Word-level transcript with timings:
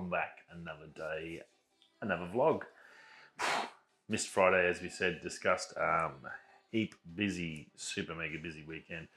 welcome 0.00 0.10
back. 0.10 0.38
Another 0.50 0.86
day, 0.96 1.42
another 2.00 2.28
vlog. 2.32 2.62
Missed 4.08 4.28
Friday, 4.28 4.66
as 4.66 4.80
we 4.80 4.88
said, 4.88 5.20
discussed. 5.20 5.74
Um, 5.76 6.12
heap 6.70 6.94
busy, 7.14 7.68
super 7.76 8.14
mega 8.14 8.38
busy 8.38 8.64
weekend. 8.66 9.08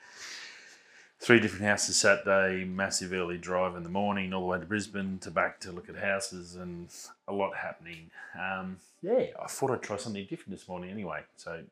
Three 1.19 1.39
different 1.39 1.63
houses 1.63 1.95
Saturday, 1.95 2.65
massive 2.65 3.13
early 3.13 3.37
drive 3.37 3.77
in 3.77 3.83
the 3.83 3.89
morning, 3.89 4.33
all 4.33 4.41
the 4.41 4.47
way 4.47 4.59
to 4.59 4.65
Brisbane 4.65 5.19
to 5.19 5.31
back 5.31 5.61
to 5.61 5.71
look 5.71 5.87
at 5.87 5.95
houses, 5.95 6.55
and 6.55 6.89
a 7.29 7.33
lot 7.33 7.55
happening. 7.55 8.11
Um, 8.37 8.77
yeah, 9.01 9.27
I 9.41 9.47
thought 9.47 9.71
I'd 9.71 9.81
try 9.81 9.95
something 9.95 10.27
different 10.29 10.51
this 10.51 10.67
morning 10.67 10.89
anyway. 10.89 11.21
So, 11.37 11.63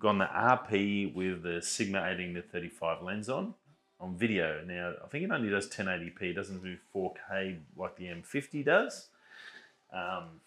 gone 0.00 0.18
the 0.18 0.24
RP 0.24 1.14
with 1.14 1.44
the 1.44 1.62
Sigma 1.62 2.04
18 2.04 2.34
to 2.34 2.42
35 2.42 3.02
lens 3.02 3.28
on 3.28 3.54
on 4.00 4.16
video. 4.16 4.62
Now, 4.66 4.94
I 5.04 5.08
think 5.08 5.24
it 5.24 5.30
only 5.30 5.50
does 5.50 5.68
1080p, 5.68 6.22
it 6.22 6.34
doesn't 6.34 6.62
do 6.62 6.76
4K 6.94 7.58
like 7.76 7.96
the 7.96 8.06
M50 8.06 8.64
does, 8.64 9.08
um, 9.92 10.40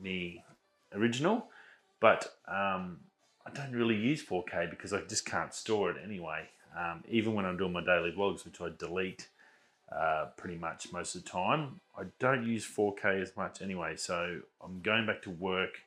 the 0.00 0.40
original, 0.94 1.46
but 2.00 2.36
um, 2.46 2.98
I 3.46 3.50
don't 3.52 3.72
really 3.72 3.96
use 3.96 4.24
4K 4.24 4.70
because 4.70 4.92
I 4.92 5.00
just 5.02 5.26
can't 5.26 5.52
store 5.52 5.90
it 5.90 5.96
anyway. 6.02 6.48
Um, 6.78 7.02
even 7.08 7.34
when 7.34 7.44
I'm 7.44 7.56
doing 7.56 7.72
my 7.72 7.84
daily 7.84 8.12
vlogs, 8.12 8.44
which 8.44 8.60
I 8.60 8.68
delete 8.78 9.28
uh, 9.90 10.26
pretty 10.36 10.56
much 10.56 10.92
most 10.92 11.16
of 11.16 11.24
the 11.24 11.30
time, 11.30 11.80
I 11.98 12.04
don't 12.20 12.46
use 12.46 12.64
4K 12.64 13.20
as 13.20 13.36
much 13.36 13.60
anyway. 13.60 13.96
So 13.96 14.40
I'm 14.62 14.80
going 14.80 15.06
back 15.06 15.22
to 15.22 15.30
work 15.30 15.80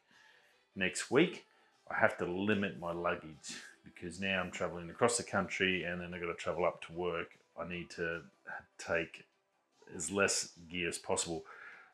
next 0.75 1.09
week. 1.09 1.45
I 1.89 1.95
have 1.99 2.17
to 2.17 2.25
limit 2.25 2.79
my 2.79 2.91
luggage 2.91 3.55
because 3.83 4.19
now 4.19 4.41
I'm 4.41 4.51
traveling 4.51 4.89
across 4.89 5.17
the 5.17 5.23
country 5.23 5.83
and 5.83 6.01
then 6.01 6.13
I've 6.13 6.21
got 6.21 6.27
to 6.27 6.33
travel 6.35 6.65
up 6.65 6.81
to 6.85 6.93
work. 6.93 7.37
I 7.59 7.67
need 7.67 7.89
to 7.91 8.21
take 8.77 9.25
as 9.95 10.11
less 10.11 10.51
gear 10.69 10.89
as 10.89 10.97
possible. 10.97 11.43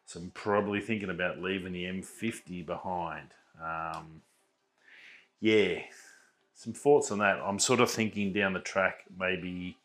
So 0.06 0.20
I'm 0.20 0.32
probably 0.32 0.82
thinking 0.82 1.10
about 1.10 1.42
leaving 1.42 1.74
the 1.74 1.84
M50 1.84 2.66
behind. 2.66 3.28
Um, 3.62 4.22
yeah, 5.40 5.80
some 6.56 6.74
thoughts 6.74 7.12
on 7.12 7.20
that. 7.20 7.40
I'm 7.44 7.60
sort 7.60 7.80
of 7.80 7.92
thinking 7.92 8.34
down 8.34 8.54
the 8.54 8.60
track, 8.60 9.06
maybe 9.18 9.78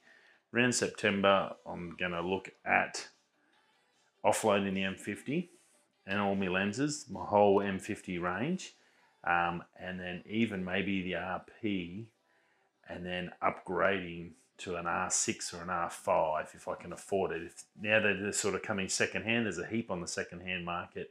around 0.55 0.74
September, 0.74 1.55
I'm 1.66 1.96
going 1.98 2.12
to 2.12 2.20
look 2.20 2.50
at 2.64 3.08
offloading 4.24 4.74
the 4.74 4.83
M50 4.83 5.48
and 6.06 6.20
all 6.20 6.34
my 6.34 6.48
lenses, 6.48 7.06
my 7.11 7.24
whole 7.24 7.61
M50 7.61 8.20
range 8.20 8.74
um, 9.27 9.62
and 9.78 9.98
then 9.98 10.22
even 10.28 10.64
maybe 10.64 11.03
the 11.03 11.12
RP, 11.12 12.05
and 12.89 13.05
then 13.05 13.30
upgrading 13.42 14.30
to 14.58 14.77
an 14.77 14.84
R6 14.84 15.55
or 15.55 15.62
an 15.62 15.69
R5 15.69 16.55
if 16.55 16.69
I 16.69 16.75
can 16.75 16.92
afford 16.92 17.33
it. 17.33 17.42
If 17.42 17.64
now 17.80 18.00
that 18.00 18.19
they're 18.20 18.33
sort 18.33 18.55
of 18.55 18.62
coming 18.62 18.89
secondhand, 18.89 19.47
there's 19.47 19.58
a 19.58 19.67
heap 19.67 19.91
on 19.91 20.00
the 20.00 20.06
secondhand 20.06 20.64
market. 20.64 21.11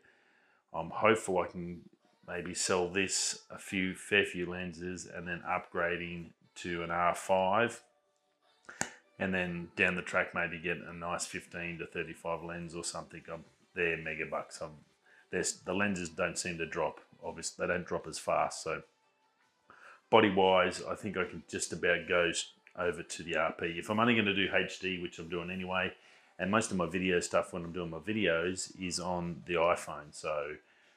I'm 0.74 0.90
hopeful 0.90 1.40
I 1.40 1.48
can 1.48 1.82
maybe 2.28 2.54
sell 2.54 2.88
this 2.88 3.44
a 3.52 3.58
few 3.58 3.94
fair 3.94 4.26
few 4.26 4.50
lenses 4.50 5.08
and 5.14 5.28
then 5.28 5.42
upgrading 5.48 6.30
to 6.56 6.84
an 6.84 6.90
R5 6.90 7.80
and 9.20 9.34
then 9.34 9.70
down 9.76 9.96
the 9.96 10.02
track 10.02 10.34
maybe 10.34 10.58
get 10.58 10.78
a 10.78 10.94
nice 10.94 11.26
15 11.26 11.80
to 11.80 11.86
35 11.86 12.44
lens 12.44 12.76
or 12.76 12.84
something. 12.84 13.22
I'm, 13.32 13.44
they're 13.76 13.98
mega 13.98 14.26
bucks. 14.26 14.62
I'm, 14.62 14.72
the 15.32 15.74
lenses 15.74 16.10
don't 16.10 16.38
seem 16.38 16.58
to 16.60 16.66
drop 16.66 17.00
obviously 17.26 17.66
they 17.66 17.74
don't 17.74 17.86
drop 17.86 18.08
as 18.08 18.20
fast. 18.20 18.64
So 18.64 18.84
body 20.10 20.30
wise, 20.30 20.82
I 20.88 20.96
think 20.96 21.18
I 21.18 21.26
can 21.26 21.44
just 21.50 21.74
about 21.74 22.08
go 22.08 22.32
over 22.78 23.04
to 23.04 23.24
the 23.24 23.34
RP. 23.34 23.78
If 23.78 23.90
I'm 23.90 24.00
only 24.00 24.14
going 24.14 24.26
to 24.26 24.36
do 24.36 24.48
HD, 24.48 25.02
which 25.02 25.20
I'm 25.20 25.30
doing 25.30 25.50
anyway, 25.50 25.94
and 26.40 26.50
most 26.52 26.72
of 26.72 26.78
my 26.78 26.88
video 26.88 27.20
stuff 27.20 27.54
when 27.54 27.64
I'm 27.64 27.72
doing 27.72 27.90
my 27.90 28.00
videos 28.00 28.72
is 28.80 29.00
on 29.00 29.44
the 29.46 29.54
iPhone. 29.54 30.12
So 30.12 30.56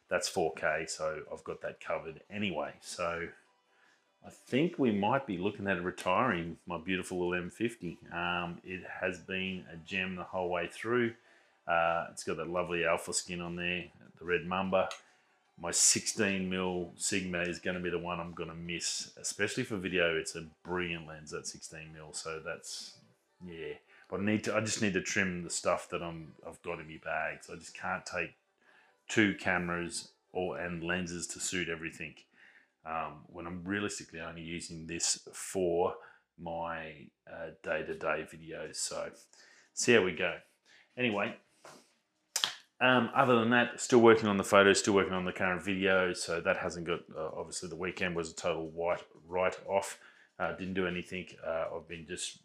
that's 0.09 0.31
4K, 0.31 0.89
so 0.89 1.23
I've 1.33 1.45
got 1.45 1.61
that 1.63 1.81
covered 1.81 2.21
anyway. 2.31 2.73
So 2.81 3.29
I 4.27 4.31
think 4.31 4.79
we 4.79 4.91
might 4.91 5.27
be 5.27 5.39
looking 5.39 5.67
at 5.67 5.83
retiring 5.83 6.57
my 6.67 6.79
beautiful 6.79 7.29
little 7.29 7.49
M50. 7.49 8.13
Um, 8.13 8.59
it 8.65 8.83
has 9.01 9.19
been 9.19 9.65
a 9.73 9.77
gem 9.87 10.17
the 10.17 10.25
whole 10.25 10.49
way 10.49 10.69
through. 10.71 11.13
Uh, 11.69 12.07
it's 12.13 12.25
got 12.25 12.37
that 12.37 12.49
lovely 12.49 12.85
alpha 12.85 13.13
skin 13.13 13.41
on 13.41 13.57
there, 13.57 13.85
the 14.19 14.25
red 14.25 14.47
mamba 14.47 14.89
my 15.61 15.71
16 15.71 16.49
mil 16.49 16.93
Sigma 16.97 17.41
is 17.41 17.59
going 17.59 17.77
to 17.77 17.83
be 17.83 17.91
the 17.91 17.99
one 17.99 18.21
I'm 18.21 18.35
going 18.35 18.51
to 18.51 18.55
miss, 18.55 19.13
especially 19.21 19.65
for 19.65 19.77
video. 19.77 20.17
It's 20.17 20.37
a 20.37 20.47
brilliant 20.63 21.07
lens 21.07 21.33
at 21.33 21.47
16 21.47 21.93
mil, 21.95 22.13
so 22.13 22.41
that's 22.45 22.99
yeah. 23.45 23.75
But 24.11 24.21
I 24.21 24.25
need 24.25 24.45
to. 24.45 24.55
I 24.55 24.61
just 24.61 24.83
need 24.83 24.93
to 24.95 25.01
trim 25.01 25.43
the 25.43 25.51
stuff 25.51 25.89
that 25.91 26.03
I'm 26.03 26.33
I've 26.47 26.63
got 26.63 26.79
in 26.79 26.89
my 26.89 27.01
bags. 27.03 27.49
I 27.53 27.57
just 27.57 27.77
can't 27.77 28.05
take 28.05 28.35
two 29.09 29.35
cameras 29.35 30.11
or 30.33 30.59
and 30.59 30.85
lenses 30.85 31.27
to 31.29 31.41
suit 31.41 31.69
everything. 31.69 32.15
Um, 32.85 33.25
when 33.27 33.47
I'm 33.47 33.65
realistically 33.65 34.21
only 34.21 34.43
using 34.43 34.87
this 34.87 35.27
for 35.33 35.95
my 36.39 37.09
day 37.63 37.83
to 37.83 37.95
day 37.95 38.27
videos. 38.33 38.77
So 38.77 39.11
see 39.75 39.95
how 39.95 40.03
we 40.03 40.13
go. 40.13 40.35
Anyway, 40.97 41.35
um, 42.81 43.11
other 43.15 43.39
than 43.39 43.51
that, 43.51 43.81
still 43.81 44.01
working 44.01 44.29
on 44.29 44.37
the 44.37 44.45
photos, 44.45 44.81
still 44.81 44.95
working 44.95 45.15
on 45.15 45.25
the 45.25 45.33
current 45.33 45.63
video. 45.63 46.13
So 46.13 46.41
that 46.41 46.59
hasn't 46.59 46.87
got, 46.87 47.01
uh, 47.17 47.31
obviously 47.37 47.69
the 47.69 47.77
weekend 47.77 48.15
was 48.15 48.31
a 48.31 48.35
total 48.35 48.69
white 48.69 49.03
write 49.27 49.57
off. 49.67 49.99
Uh, 50.39 50.53
didn't 50.53 50.75
do 50.75 50.87
anything. 50.87 51.27
Uh, 51.45 51.65
I've 51.75 51.89
been 51.89 52.07
just 52.07 52.39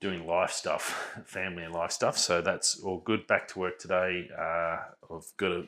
doing 0.00 0.26
life 0.26 0.52
stuff, 0.52 1.18
family 1.24 1.64
and 1.64 1.74
life 1.74 1.92
stuff. 1.92 2.18
So 2.18 2.42
that's 2.42 2.80
all 2.80 2.98
good. 2.98 3.26
Back 3.26 3.48
to 3.48 3.58
work 3.58 3.78
today. 3.78 4.28
Uh, 4.36 4.78
I've 5.14 5.32
got 5.38 5.52
a 5.52 5.64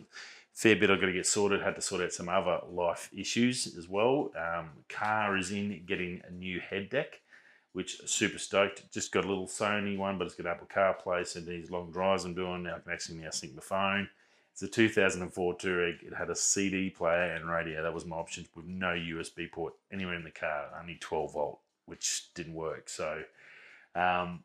fair 0.53 0.77
bit 0.77 0.91
I've 0.91 1.01
got 1.01 1.07
to 1.07 1.13
get 1.13 1.27
sorted. 1.27 1.63
Had 1.63 1.77
to 1.77 1.83
sort 1.83 2.03
out 2.03 2.13
some 2.13 2.29
other 2.29 2.61
life 2.71 3.09
issues 3.17 3.75
as 3.79 3.89
well. 3.89 4.31
Um, 4.37 4.71
car 4.91 5.39
is 5.39 5.51
in 5.51 5.85
getting 5.87 6.21
a 6.29 6.31
new 6.31 6.61
head 6.61 6.91
deck 6.91 7.21
which 7.73 8.01
super 8.07 8.39
stoked. 8.39 8.91
Just 8.93 9.13
got 9.13 9.25
a 9.25 9.29
little 9.29 9.47
Sony 9.47 9.97
one, 9.97 10.19
but 10.19 10.27
it's 10.27 10.35
got 10.35 10.47
Apple 10.47 10.69
CarPlay, 10.75 11.27
so 11.27 11.41
these 11.41 11.71
long 11.71 11.91
drives 11.91 12.25
I'm 12.25 12.35
doing, 12.35 12.67
I 12.67 12.79
can 12.79 12.93
actually 12.93 13.19
now 13.19 13.31
sync 13.31 13.55
the 13.55 13.61
phone. 13.61 14.09
It's 14.53 14.63
a 14.63 14.69
2004 14.69 15.57
Touareg. 15.57 16.03
It 16.03 16.15
had 16.15 16.31
a 16.31 16.37
CD 16.37 16.91
player 16.91 17.35
and 17.35 17.49
radio. 17.49 17.83
That 17.83 17.95
was 17.95 18.05
my 18.05 18.17
option 18.17 18.47
with 18.55 18.67
no 18.67 18.89
USB 18.89 19.51
port 19.51 19.75
anywhere 19.93 20.17
in 20.17 20.25
the 20.25 20.31
car, 20.31 20.67
only 20.79 20.97
12 21.01 21.33
volt, 21.33 21.61
which 21.87 22.33
didn't 22.35 22.55
work. 22.55 22.89
So, 22.89 23.23
um, 23.95 24.43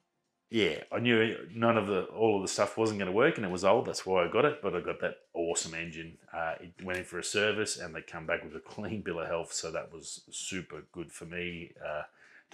yeah, 0.52 0.84
I 0.92 1.00
knew 1.00 1.36
none 1.54 1.78
of 1.78 1.88
the 1.88 2.04
all 2.04 2.38
of 2.38 2.44
the 2.44 2.48
stuff 2.48 2.78
wasn't 2.78 3.00
going 3.00 3.12
to 3.12 3.18
work, 3.18 3.38
and 3.38 3.46
it 3.46 3.52
was 3.52 3.66
old. 3.66 3.88
That's 3.88 4.06
why 4.06 4.24
I 4.24 4.28
got 4.32 4.46
it. 4.46 4.62
But 4.62 4.76
I 4.76 4.80
got 4.80 5.02
that 5.02 5.18
awesome 5.34 5.74
engine. 5.74 6.18
Uh, 6.32 6.54
it 6.62 6.86
went 6.86 7.00
in 7.00 7.06
for 7.06 7.20
a 7.20 7.24
service, 7.24 7.78
and 7.78 7.94
they 7.94 8.02
come 8.02 8.26
back 8.28 8.44
with 8.44 8.56
a 8.56 8.60
clean 8.74 9.02
bill 9.02 9.20
of 9.20 9.28
health. 9.28 9.52
So 9.52 9.72
that 9.72 9.92
was 9.92 10.22
super 10.32 10.84
good 10.92 11.12
for 11.12 11.26
me. 11.26 11.72
Uh, 11.84 12.04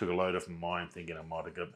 took 0.01 0.09
a 0.09 0.15
load 0.15 0.35
off 0.35 0.49
my 0.49 0.55
mind 0.55 0.91
thinking 0.91 1.15
I 1.15 1.21
might 1.21 1.45
have 1.45 1.55
got. 1.55 1.69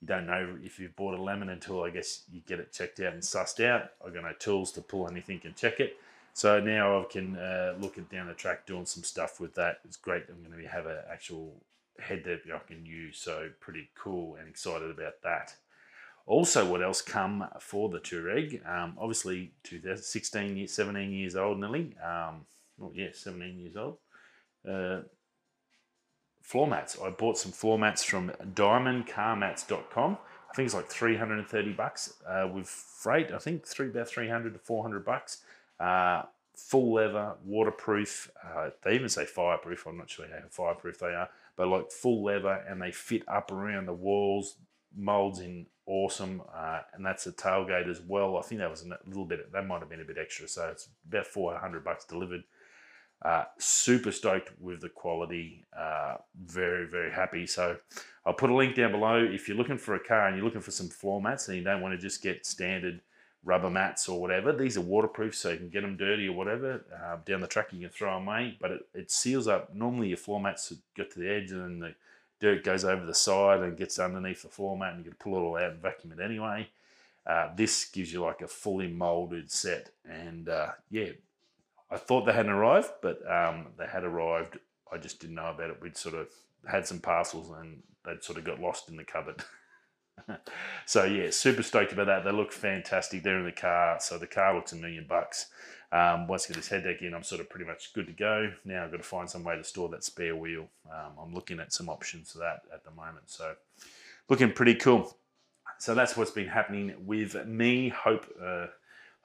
You 0.00 0.06
don't 0.06 0.26
know 0.26 0.56
if 0.62 0.78
you've 0.78 0.96
bought 0.96 1.18
a 1.18 1.22
lemon 1.22 1.50
until 1.50 1.82
I 1.82 1.90
guess 1.90 2.22
you 2.32 2.40
get 2.40 2.58
it 2.58 2.72
checked 2.72 3.00
out 3.00 3.12
and 3.12 3.22
sussed 3.22 3.64
out. 3.64 3.90
I've 4.04 4.14
got 4.14 4.24
no 4.24 4.32
tools 4.38 4.72
to 4.72 4.80
pull 4.80 5.08
anything 5.08 5.40
and 5.44 5.54
check 5.54 5.80
it. 5.80 5.96
So 6.32 6.60
now 6.60 7.00
I 7.00 7.04
can 7.04 7.36
uh, 7.36 7.74
look 7.78 7.96
at 7.96 8.10
down 8.10 8.26
the 8.26 8.34
track 8.34 8.66
doing 8.66 8.84
some 8.84 9.02
stuff 9.02 9.40
with 9.40 9.54
that. 9.54 9.80
It's 9.84 9.96
great. 9.96 10.24
I'm 10.28 10.42
going 10.42 10.62
to 10.62 10.68
have 10.68 10.86
an 10.86 10.98
actual 11.10 11.54
head 11.98 12.24
that 12.24 12.40
I 12.54 12.58
can 12.66 12.84
use. 12.84 13.18
So 13.18 13.48
pretty 13.60 13.88
cool 13.94 14.36
and 14.36 14.48
excited 14.48 14.90
about 14.90 15.22
that. 15.22 15.54
Also, 16.26 16.70
what 16.70 16.82
else 16.82 17.00
come 17.00 17.46
for 17.60 17.88
the 17.88 18.00
Touareg? 18.00 18.66
Um, 18.68 18.96
obviously, 18.98 19.52
2016, 19.62 20.66
17 20.66 21.12
years 21.12 21.36
old 21.36 21.60
nearly. 21.60 21.94
Um, 22.04 22.46
well, 22.78 22.90
yeah, 22.94 23.08
17 23.12 23.58
years 23.58 23.76
old. 23.76 23.98
Uh, 24.68 25.02
floor 26.46 26.68
mats. 26.68 26.96
I 27.02 27.10
bought 27.10 27.36
some 27.36 27.50
floor 27.50 27.76
mats 27.76 28.04
from 28.04 28.30
diamondcarmats.com. 28.54 30.18
I 30.48 30.54
think 30.54 30.66
it's 30.66 30.74
like 30.76 30.88
330 30.88 31.72
bucks 31.72 32.14
uh, 32.26 32.48
with 32.52 32.68
freight. 32.68 33.32
I 33.32 33.38
think 33.38 33.66
three 33.66 33.88
about 33.88 34.08
300 34.08 34.52
to 34.54 34.58
400 34.60 35.04
bucks. 35.04 35.38
Uh, 35.80 36.22
full 36.54 36.94
leather, 36.94 37.34
waterproof. 37.44 38.30
Uh, 38.44 38.70
they 38.84 38.94
even 38.94 39.08
say 39.08 39.26
fireproof. 39.26 39.86
I'm 39.86 39.98
not 39.98 40.08
sure 40.08 40.26
how 40.26 40.46
fireproof 40.48 41.00
they 41.00 41.08
are, 41.08 41.28
but 41.56 41.66
like 41.66 41.90
full 41.90 42.22
leather, 42.22 42.64
and 42.68 42.80
they 42.80 42.92
fit 42.92 43.24
up 43.26 43.50
around 43.50 43.86
the 43.86 43.92
walls. 43.92 44.56
Molds 44.96 45.40
in 45.40 45.66
awesome, 45.84 46.42
uh, 46.54 46.80
and 46.94 47.04
that's 47.04 47.26
a 47.26 47.32
tailgate 47.32 47.90
as 47.90 48.00
well. 48.00 48.38
I 48.38 48.42
think 48.42 48.60
that 48.60 48.70
was 48.70 48.82
a 48.82 48.96
little 49.04 49.26
bit. 49.26 49.52
That 49.52 49.66
might 49.66 49.80
have 49.80 49.90
been 49.90 50.00
a 50.00 50.04
bit 50.04 50.16
extra, 50.16 50.46
so 50.46 50.68
it's 50.68 50.88
about 51.08 51.26
400 51.26 51.84
bucks 51.84 52.04
delivered. 52.04 52.44
Uh, 53.22 53.44
super 53.58 54.12
stoked 54.12 54.52
with 54.60 54.80
the 54.80 54.88
quality. 54.88 55.64
Uh, 55.76 56.16
very, 56.44 56.86
very 56.86 57.10
happy. 57.10 57.46
So 57.46 57.76
I'll 58.24 58.34
put 58.34 58.50
a 58.50 58.54
link 58.54 58.76
down 58.76 58.92
below. 58.92 59.16
If 59.16 59.48
you're 59.48 59.56
looking 59.56 59.78
for 59.78 59.94
a 59.94 60.00
car 60.00 60.28
and 60.28 60.36
you're 60.36 60.44
looking 60.44 60.60
for 60.60 60.70
some 60.70 60.88
floor 60.88 61.20
mats 61.20 61.48
and 61.48 61.56
you 61.56 61.64
don't 61.64 61.80
want 61.80 61.94
to 61.94 61.98
just 61.98 62.22
get 62.22 62.46
standard 62.46 63.00
rubber 63.44 63.70
mats 63.70 64.08
or 64.08 64.20
whatever, 64.20 64.52
these 64.52 64.76
are 64.76 64.82
waterproof 64.82 65.34
so 65.34 65.50
you 65.50 65.56
can 65.56 65.70
get 65.70 65.80
them 65.80 65.96
dirty 65.96 66.28
or 66.28 66.32
whatever. 66.32 66.84
Uh, 66.94 67.16
down 67.24 67.40
the 67.40 67.46
track 67.46 67.68
you 67.72 67.80
can 67.80 67.88
throw 67.88 68.14
them 68.14 68.28
away, 68.28 68.56
but 68.60 68.70
it, 68.70 68.86
it 68.94 69.10
seals 69.10 69.48
up. 69.48 69.74
Normally 69.74 70.08
your 70.08 70.18
floor 70.18 70.40
mats 70.40 70.72
get 70.94 71.10
to 71.12 71.20
the 71.20 71.30
edge 71.30 71.50
and 71.52 71.62
then 71.62 71.78
the 71.80 71.94
dirt 72.38 72.64
goes 72.64 72.84
over 72.84 73.06
the 73.06 73.14
side 73.14 73.60
and 73.60 73.78
gets 73.78 73.98
underneath 73.98 74.42
the 74.42 74.48
floor 74.48 74.76
mat 74.76 74.94
and 74.94 75.04
you 75.04 75.10
can 75.10 75.18
pull 75.18 75.36
it 75.36 75.40
all 75.40 75.56
out 75.56 75.70
and 75.70 75.82
vacuum 75.82 76.12
it 76.12 76.22
anyway. 76.22 76.68
Uh, 77.26 77.48
this 77.56 77.86
gives 77.86 78.12
you 78.12 78.20
like 78.20 78.40
a 78.40 78.46
fully 78.46 78.86
molded 78.86 79.50
set, 79.50 79.90
and 80.08 80.48
uh, 80.48 80.68
yeah, 80.90 81.08
I 81.90 81.96
thought 81.96 82.26
they 82.26 82.32
hadn't 82.32 82.52
arrived, 82.52 82.90
but 83.02 83.20
um, 83.30 83.68
they 83.78 83.86
had 83.86 84.04
arrived. 84.04 84.58
I 84.92 84.98
just 84.98 85.20
didn't 85.20 85.36
know 85.36 85.50
about 85.50 85.70
it. 85.70 85.80
We'd 85.80 85.96
sort 85.96 86.14
of 86.14 86.28
had 86.68 86.86
some 86.86 87.00
parcels, 87.00 87.50
and 87.50 87.82
they'd 88.04 88.22
sort 88.22 88.38
of 88.38 88.44
got 88.44 88.60
lost 88.60 88.88
in 88.88 88.96
the 88.96 89.04
cupboard. 89.04 89.44
so 90.86 91.04
yeah, 91.04 91.30
super 91.30 91.62
stoked 91.62 91.92
about 91.92 92.06
that. 92.06 92.24
They 92.24 92.32
look 92.32 92.52
fantastic. 92.52 93.22
They're 93.22 93.38
in 93.38 93.44
the 93.44 93.52
car, 93.52 93.98
so 94.00 94.18
the 94.18 94.26
car 94.26 94.54
looks 94.54 94.72
a 94.72 94.76
million 94.76 95.06
bucks. 95.08 95.46
Um, 95.92 96.26
once 96.26 96.46
I 96.46 96.48
get 96.48 96.56
this 96.56 96.68
head 96.68 96.84
deck 96.84 97.02
in, 97.02 97.14
I'm 97.14 97.22
sort 97.22 97.40
of 97.40 97.48
pretty 97.48 97.66
much 97.66 97.92
good 97.92 98.06
to 98.06 98.12
go. 98.12 98.52
Now 98.64 98.84
I've 98.84 98.90
got 98.90 98.96
to 98.98 99.02
find 99.02 99.30
some 99.30 99.44
way 99.44 99.56
to 99.56 99.64
store 99.64 99.88
that 99.90 100.02
spare 100.02 100.34
wheel. 100.34 100.66
Um, 100.90 101.12
I'm 101.22 101.34
looking 101.34 101.60
at 101.60 101.72
some 101.72 101.88
options 101.88 102.32
for 102.32 102.38
that 102.38 102.62
at 102.74 102.84
the 102.84 102.90
moment. 102.90 103.30
So 103.30 103.54
looking 104.28 104.52
pretty 104.52 104.74
cool. 104.74 105.16
So 105.78 105.94
that's 105.94 106.16
what's 106.16 106.30
been 106.30 106.48
happening 106.48 106.94
with 107.06 107.46
me. 107.46 107.88
Hope 107.90 108.26
uh, 108.42 108.66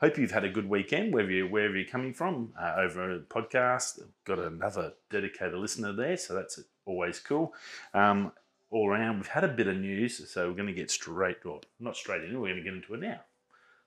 hope 0.01 0.17
you've 0.17 0.31
had 0.31 0.43
a 0.43 0.49
good 0.49 0.67
weekend 0.67 1.13
wherever 1.13 1.31
you 1.31 1.47
wherever 1.47 1.77
you're 1.77 1.87
coming 1.87 2.13
from 2.13 2.51
uh, 2.59 2.73
over 2.77 3.15
a 3.15 3.19
podcast. 3.19 4.01
Got 4.25 4.39
another 4.39 4.93
dedicated 5.09 5.53
listener 5.53 5.93
there, 5.93 6.17
so 6.17 6.33
that's 6.33 6.59
always 6.85 7.19
cool. 7.19 7.53
Um, 7.93 8.33
all 8.71 8.89
around, 8.89 9.17
we've 9.17 9.27
had 9.27 9.43
a 9.43 9.49
bit 9.49 9.67
of 9.67 9.77
news, 9.77 10.29
so 10.29 10.47
we're 10.47 10.55
going 10.55 10.67
to 10.67 10.73
get 10.73 10.89
straight, 10.89 11.45
or 11.45 11.59
not 11.79 11.95
straight 11.95 12.23
in. 12.23 12.39
We're 12.39 12.53
going 12.53 12.63
to 12.63 12.63
get 12.63 12.73
into 12.73 12.93
it 12.93 13.01
now. 13.01 13.19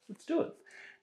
Let's 0.09 0.25
do 0.25 0.43
it. 0.43 0.55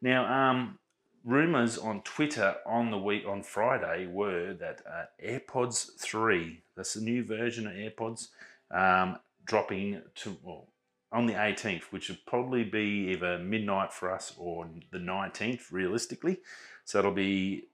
Now, 0.02 0.26
um, 0.32 0.80
rumors 1.26 1.78
on 1.78 2.02
Twitter 2.04 2.56
on 2.66 2.92
the 2.92 2.98
week 2.98 3.24
on 3.28 3.44
Friday 3.44 4.08
were 4.08 4.54
that 4.54 4.82
uh, 4.88 5.06
AirPods 5.24 6.00
three, 6.00 6.62
that's 6.76 6.94
the 6.94 7.02
new 7.02 7.24
version 7.24 7.68
of 7.68 7.74
AirPods, 7.74 8.28
um, 8.70 9.18
dropping 9.46 10.02
to 10.16 10.38
well, 10.44 10.68
on 11.12 11.26
the 11.26 11.34
18th, 11.34 11.84
which 11.92 12.10
would 12.10 12.26
probably 12.26 12.64
be 12.64 13.10
either 13.12 13.38
midnight 13.38 13.92
for 13.92 14.12
us 14.12 14.34
or 14.38 14.68
the 14.92 14.98
19th, 14.98 15.72
realistically. 15.72 16.40
So 16.86 17.00
it'll 17.00 17.12
be 17.12 17.66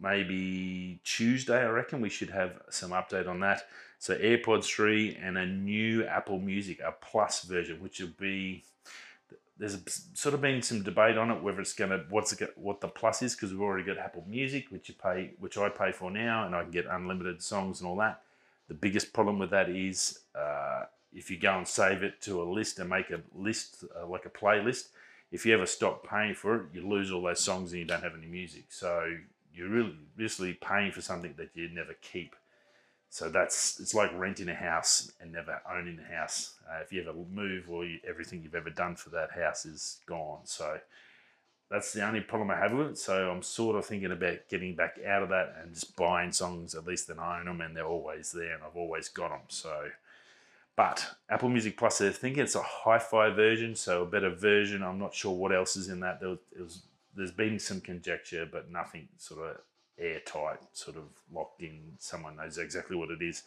maybe 0.00 1.00
Tuesday, 1.04 1.60
I 1.60 1.68
reckon. 1.68 2.00
We 2.00 2.08
should 2.08 2.30
have 2.30 2.60
some 2.70 2.90
update 2.90 3.28
on 3.28 3.40
that. 3.40 3.68
So 3.98 4.16
AirPods 4.16 4.64
3 4.64 5.18
and 5.22 5.36
a 5.36 5.46
new 5.46 6.04
Apple 6.06 6.38
Music, 6.38 6.80
a 6.80 6.92
Plus 6.92 7.42
version, 7.42 7.82
which 7.82 8.00
will 8.00 8.10
be 8.18 8.64
there's 9.58 9.76
sort 10.14 10.34
of 10.34 10.40
been 10.40 10.62
some 10.62 10.82
debate 10.82 11.18
on 11.18 11.32
it 11.32 11.42
whether 11.42 11.60
it's 11.60 11.72
going 11.72 11.90
to 11.90 12.04
what's 12.10 12.32
it, 12.32 12.56
what 12.56 12.80
the 12.80 12.86
plus 12.86 13.22
is 13.22 13.34
because 13.34 13.50
we've 13.50 13.60
already 13.60 13.84
got 13.84 13.98
Apple 13.98 14.24
Music, 14.28 14.66
which 14.70 14.88
you 14.88 14.94
pay, 14.94 15.32
which 15.38 15.58
I 15.58 15.68
pay 15.68 15.90
for 15.90 16.10
now, 16.10 16.46
and 16.46 16.54
I 16.54 16.62
can 16.62 16.70
get 16.70 16.86
unlimited 16.86 17.42
songs 17.42 17.80
and 17.80 17.88
all 17.88 17.96
that. 17.96 18.22
The 18.68 18.74
biggest 18.74 19.12
problem 19.12 19.38
with 19.38 19.50
that 19.50 19.68
is 19.68 20.20
uh, 20.34 20.84
if 21.18 21.30
you 21.30 21.38
go 21.38 21.58
and 21.58 21.66
save 21.66 22.02
it 22.02 22.20
to 22.22 22.40
a 22.40 22.44
list 22.44 22.78
and 22.78 22.88
make 22.88 23.10
a 23.10 23.20
list 23.34 23.84
uh, 24.00 24.06
like 24.06 24.24
a 24.24 24.30
playlist, 24.30 24.88
if 25.32 25.44
you 25.44 25.52
ever 25.52 25.66
stop 25.66 26.06
paying 26.08 26.34
for 26.34 26.56
it, 26.56 26.62
you 26.72 26.88
lose 26.88 27.10
all 27.10 27.22
those 27.22 27.40
songs 27.40 27.72
and 27.72 27.80
you 27.80 27.86
don't 27.86 28.02
have 28.02 28.14
any 28.16 28.26
music. 28.26 28.66
So 28.70 29.16
you're 29.52 29.68
really 29.68 29.96
basically 30.16 30.54
paying 30.54 30.92
for 30.92 31.00
something 31.00 31.34
that 31.36 31.50
you 31.54 31.68
never 31.68 31.94
keep. 32.00 32.36
So 33.10 33.28
that's 33.28 33.80
it's 33.80 33.94
like 33.94 34.10
renting 34.16 34.48
a 34.48 34.54
house 34.54 35.10
and 35.20 35.32
never 35.32 35.60
owning 35.70 35.96
the 35.96 36.16
house. 36.16 36.54
Uh, 36.70 36.80
if 36.82 36.92
you 36.92 37.00
ever 37.02 37.14
move, 37.32 37.68
or 37.68 37.84
you, 37.84 37.98
everything 38.06 38.42
you've 38.42 38.54
ever 38.54 38.70
done 38.70 38.96
for 38.96 39.10
that 39.10 39.32
house 39.32 39.64
is 39.64 40.00
gone. 40.06 40.40
So 40.44 40.78
that's 41.70 41.92
the 41.92 42.06
only 42.06 42.20
problem 42.20 42.50
I 42.50 42.56
have 42.56 42.72
with 42.72 42.88
it. 42.88 42.98
So 42.98 43.30
I'm 43.30 43.42
sort 43.42 43.76
of 43.76 43.86
thinking 43.86 44.12
about 44.12 44.48
getting 44.48 44.74
back 44.74 44.98
out 45.06 45.22
of 45.22 45.30
that 45.30 45.56
and 45.60 45.74
just 45.74 45.96
buying 45.96 46.32
songs 46.32 46.74
at 46.74 46.86
least 46.86 47.08
that 47.08 47.18
I 47.18 47.40
own 47.40 47.46
them 47.46 47.60
and 47.60 47.74
they're 47.74 47.86
always 47.86 48.32
there 48.32 48.54
and 48.54 48.62
I've 48.62 48.76
always 48.76 49.08
got 49.08 49.30
them. 49.30 49.40
So, 49.48 49.88
but 50.78 51.04
Apple 51.28 51.48
Music 51.48 51.76
Plus, 51.76 52.00
I 52.00 52.10
think 52.10 52.38
it's 52.38 52.54
a 52.54 52.62
hi-fi 52.62 53.30
version, 53.30 53.74
so 53.74 54.04
a 54.04 54.06
better 54.06 54.30
version. 54.30 54.84
I'm 54.84 55.00
not 55.00 55.12
sure 55.12 55.32
what 55.32 55.52
else 55.52 55.74
is 55.74 55.88
in 55.88 55.98
that. 56.00 56.20
There 56.20 56.36
was, 56.56 56.82
there's 57.16 57.32
been 57.32 57.58
some 57.58 57.80
conjecture, 57.80 58.48
but 58.50 58.70
nothing 58.70 59.08
sort 59.16 59.44
of 59.44 59.56
airtight, 59.98 60.60
sort 60.74 60.96
of 60.96 61.02
locked 61.34 61.62
in. 61.62 61.80
Someone 61.98 62.36
knows 62.36 62.58
exactly 62.58 62.96
what 62.96 63.10
it 63.10 63.20
is. 63.20 63.42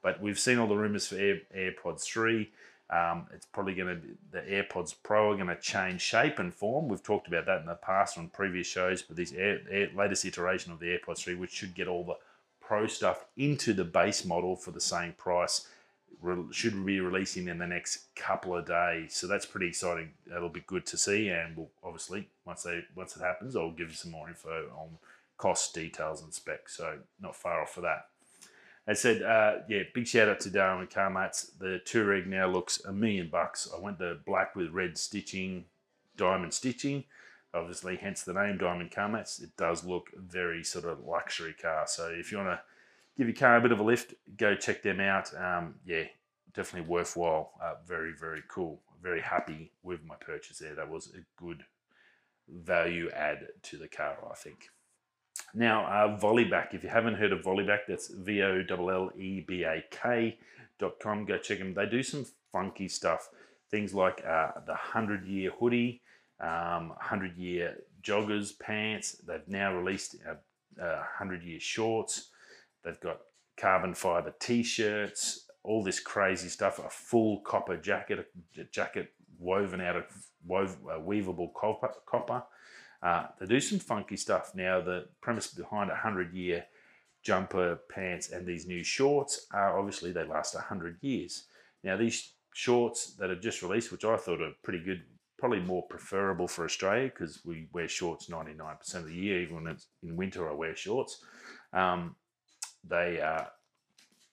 But 0.00 0.22
we've 0.22 0.38
seen 0.38 0.58
all 0.58 0.68
the 0.68 0.76
rumors 0.76 1.08
for 1.08 1.16
Air, 1.16 1.40
AirPods 1.56 2.04
3. 2.04 2.48
Um, 2.88 3.26
it's 3.34 3.46
probably 3.46 3.74
going 3.74 4.00
to 4.00 4.06
the 4.30 4.42
AirPods 4.42 4.94
Pro 5.02 5.32
are 5.32 5.34
going 5.34 5.48
to 5.48 5.56
change 5.56 6.02
shape 6.02 6.38
and 6.38 6.54
form. 6.54 6.86
We've 6.86 7.02
talked 7.02 7.26
about 7.26 7.46
that 7.46 7.62
in 7.62 7.66
the 7.66 7.74
past 7.74 8.16
on 8.16 8.28
previous 8.28 8.68
shows, 8.68 9.02
but 9.02 9.16
this 9.16 9.32
air, 9.32 9.58
air, 9.68 9.88
latest 9.92 10.24
iteration 10.24 10.70
of 10.70 10.78
the 10.78 10.96
AirPods 10.96 11.24
3, 11.24 11.34
which 11.34 11.50
should 11.50 11.74
get 11.74 11.88
all 11.88 12.04
the 12.04 12.16
Pro 12.60 12.86
stuff 12.86 13.26
into 13.36 13.72
the 13.72 13.84
base 13.84 14.24
model 14.24 14.54
for 14.54 14.70
the 14.70 14.80
same 14.80 15.14
price, 15.14 15.68
re- 16.20 16.52
should 16.52 16.84
be 16.84 17.00
releasing 17.00 17.48
in 17.48 17.58
the 17.58 17.66
next 17.66 18.14
couple 18.14 18.56
of 18.56 18.66
days. 18.66 19.14
So 19.14 19.26
that's 19.26 19.46
pretty 19.46 19.68
exciting. 19.68 20.10
That'll 20.26 20.48
be 20.48 20.64
good 20.66 20.86
to 20.86 20.96
see, 20.96 21.28
and 21.28 21.56
we'll 21.56 21.70
obviously 21.82 22.28
once 22.44 22.62
they 22.62 22.82
once 22.94 23.16
it 23.16 23.22
happens, 23.22 23.56
I'll 23.56 23.72
give 23.72 23.88
you 23.88 23.94
some 23.94 24.12
more 24.12 24.28
info 24.28 24.70
on 24.76 24.98
cost 25.38 25.74
details 25.74 26.22
and 26.22 26.32
specs. 26.32 26.76
So 26.76 26.98
not 27.20 27.36
far 27.36 27.62
off 27.62 27.72
for 27.72 27.82
that. 27.82 28.06
I 28.88 28.92
said, 28.92 29.22
uh, 29.22 29.62
yeah, 29.68 29.82
big 29.94 30.06
shout 30.06 30.28
out 30.28 30.38
to 30.40 30.50
Diamond 30.50 30.90
CarMats. 30.90 31.58
The 31.58 31.80
Touareg 31.84 32.26
now 32.26 32.46
looks 32.46 32.84
a 32.84 32.92
million 32.92 33.28
bucks. 33.28 33.68
I 33.76 33.80
went 33.80 33.98
the 33.98 34.20
black 34.24 34.54
with 34.54 34.70
red 34.70 34.96
stitching, 34.96 35.64
diamond 36.16 36.54
stitching. 36.54 37.02
Obviously, 37.52 37.96
hence 37.96 38.22
the 38.22 38.34
name 38.34 38.58
Diamond 38.58 38.92
CarMats. 38.92 39.42
It 39.42 39.56
does 39.56 39.84
look 39.84 40.10
very 40.16 40.62
sort 40.62 40.84
of 40.84 41.04
luxury 41.04 41.54
car. 41.60 41.86
So 41.88 42.12
if 42.14 42.30
you 42.30 42.38
want 42.38 42.50
to 42.50 42.60
give 43.16 43.26
your 43.26 43.36
car 43.36 43.56
a 43.56 43.60
bit 43.60 43.72
of 43.72 43.80
a 43.80 43.84
lift, 43.84 44.14
go 44.36 44.54
check 44.54 44.82
them 44.82 45.00
out. 45.00 45.30
Um, 45.36 45.76
yeah, 45.84 46.04
definitely 46.54 46.88
worthwhile. 46.88 47.52
Uh, 47.62 47.74
very, 47.86 48.12
very 48.18 48.42
cool. 48.48 48.80
Very 49.02 49.20
happy 49.20 49.72
with 49.82 50.04
my 50.04 50.16
purchase 50.16 50.58
there. 50.58 50.74
That 50.74 50.88
was 50.88 51.12
a 51.14 51.42
good 51.42 51.64
value 52.48 53.10
add 53.10 53.48
to 53.62 53.76
the 53.76 53.88
car, 53.88 54.16
I 54.30 54.34
think. 54.34 54.70
Now, 55.54 55.86
uh, 55.86 56.18
Vollebak, 56.18 56.74
if 56.74 56.82
you 56.82 56.88
haven't 56.88 57.14
heard 57.14 57.32
of 57.32 57.42
Vollebak, 57.42 57.80
that's 57.88 58.08
V 58.08 58.42
O 58.42 58.62
L 58.68 58.90
L 58.90 59.10
E 59.16 59.40
B 59.40 59.64
A 59.64 59.84
K 59.90 60.38
dot 60.78 60.98
com. 61.00 61.24
Go 61.24 61.38
check 61.38 61.58
them. 61.58 61.74
They 61.74 61.86
do 61.86 62.02
some 62.02 62.26
funky 62.52 62.88
stuff. 62.88 63.28
Things 63.70 63.94
like 63.94 64.24
uh, 64.26 64.52
the 64.66 64.72
100 64.72 65.26
year 65.26 65.50
hoodie, 65.58 66.02
um, 66.40 66.90
100 66.90 67.36
year 67.36 67.78
joggers, 68.02 68.58
pants. 68.58 69.16
They've 69.26 69.46
now 69.46 69.74
released 69.74 70.16
uh, 70.28 70.34
100 70.78 71.42
year 71.42 71.60
shorts. 71.60 72.28
They've 72.86 73.00
got 73.00 73.18
carbon 73.58 73.94
fiber 73.94 74.32
t 74.40 74.62
shirts, 74.62 75.46
all 75.62 75.84
this 75.84 76.00
crazy 76.00 76.48
stuff. 76.48 76.78
A 76.78 76.88
full 76.88 77.40
copper 77.40 77.76
jacket, 77.76 78.26
a 78.58 78.64
jacket 78.64 79.12
woven 79.38 79.82
out 79.82 79.96
of 79.96 80.04
wove, 80.46 80.78
uh, 80.88 80.98
weavable 80.98 81.52
copper. 81.52 81.90
copper 82.06 82.44
uh, 83.02 83.26
they 83.38 83.46
do 83.46 83.60
some 83.60 83.78
funky 83.78 84.16
stuff. 84.16 84.52
Now, 84.54 84.80
the 84.80 85.06
premise 85.20 85.48
behind 85.48 85.90
a 85.90 85.94
100 85.94 86.32
year 86.32 86.64
jumper, 87.22 87.80
pants, 87.90 88.30
and 88.30 88.46
these 88.46 88.66
new 88.66 88.84
shorts 88.84 89.46
are 89.52 89.78
obviously 89.78 90.12
they 90.12 90.24
last 90.24 90.54
100 90.54 90.98
years. 91.02 91.44
Now, 91.82 91.96
these 91.96 92.32
shorts 92.54 93.14
that 93.16 93.30
are 93.30 93.38
just 93.38 93.62
released, 93.62 93.92
which 93.92 94.04
I 94.04 94.16
thought 94.16 94.40
are 94.40 94.52
pretty 94.62 94.82
good, 94.82 95.02
probably 95.38 95.60
more 95.60 95.82
preferable 95.88 96.48
for 96.48 96.64
Australia 96.64 97.10
because 97.12 97.40
we 97.44 97.68
wear 97.72 97.88
shorts 97.88 98.28
99% 98.28 98.94
of 98.94 99.06
the 99.06 99.14
year, 99.14 99.42
even 99.42 99.56
when 99.56 99.66
it's 99.66 99.88
in 100.02 100.16
winter, 100.16 100.48
I 100.48 100.54
wear 100.54 100.74
shorts. 100.74 101.22
Um, 101.72 102.16
they 102.88 103.20
are 103.20 103.48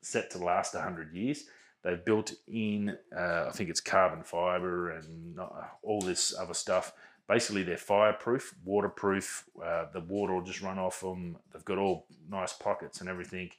set 0.01 0.31
to 0.31 0.37
last 0.37 0.73
100 0.73 1.13
years. 1.13 1.45
They've 1.83 2.03
built 2.03 2.33
in, 2.47 2.97
uh, 3.15 3.45
I 3.47 3.51
think 3.51 3.69
it's 3.69 3.81
carbon 3.81 4.23
fiber 4.23 4.91
and 4.91 5.37
all 5.81 6.01
this 6.01 6.33
other 6.37 6.53
stuff 6.53 6.93
basically 7.27 7.63
they're 7.63 7.77
fireproof, 7.77 8.55
waterproof. 8.63 9.45
Uh, 9.63 9.85
the 9.93 10.01
water 10.01 10.33
will 10.33 10.43
just 10.43 10.61
run 10.61 10.79
off 10.79 11.01
them. 11.01 11.37
They've 11.51 11.65
got 11.65 11.77
all 11.77 12.05
nice 12.29 12.53
pockets 12.53 13.01
and 13.01 13.09
everything, 13.09 13.51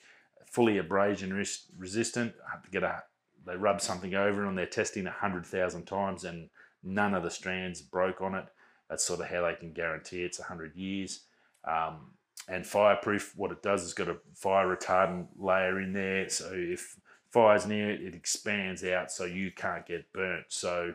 fully 0.47 0.79
abrasion 0.79 1.33
res- 1.33 1.67
resistant. 1.77 2.35
Get 2.71 2.83
a, 2.83 3.03
they 3.47 3.57
rub 3.57 3.81
something 3.81 4.15
over 4.15 4.47
and 4.47 4.57
they're 4.57 4.67
testing 4.67 5.07
a 5.07 5.11
hundred 5.11 5.47
thousand 5.47 5.87
times 5.87 6.25
and 6.25 6.49
none 6.83 7.15
of 7.15 7.23
the 7.23 7.31
strands 7.31 7.81
broke 7.81 8.21
on 8.21 8.35
it. 8.35 8.47
That's 8.89 9.05
sort 9.05 9.21
of 9.21 9.27
how 9.27 9.43
they 9.43 9.55
can 9.55 9.73
guarantee 9.73 10.23
it's 10.23 10.41
hundred 10.41 10.77
years. 10.77 11.21
Um, 11.65 12.13
and 12.49 12.67
fireproof, 12.67 13.33
what 13.37 13.53
it 13.53 13.63
does 13.63 13.83
is 13.83 13.95
got 13.95 14.09
a 14.09 14.17
fire 14.35 14.75
retardant 14.75 15.29
layer 15.39 15.81
in 15.81 15.93
there, 15.93 16.29
so 16.29 16.51
if 16.53 16.97
fire's 17.31 17.67
near 17.67 17.91
it, 17.91 18.03
it 18.03 18.15
expands 18.15 18.85
out 18.85 19.11
so 19.11 19.25
you 19.25 19.51
can't 19.51 19.87
get 19.87 20.13
burnt. 20.13 20.47
So 20.49 20.95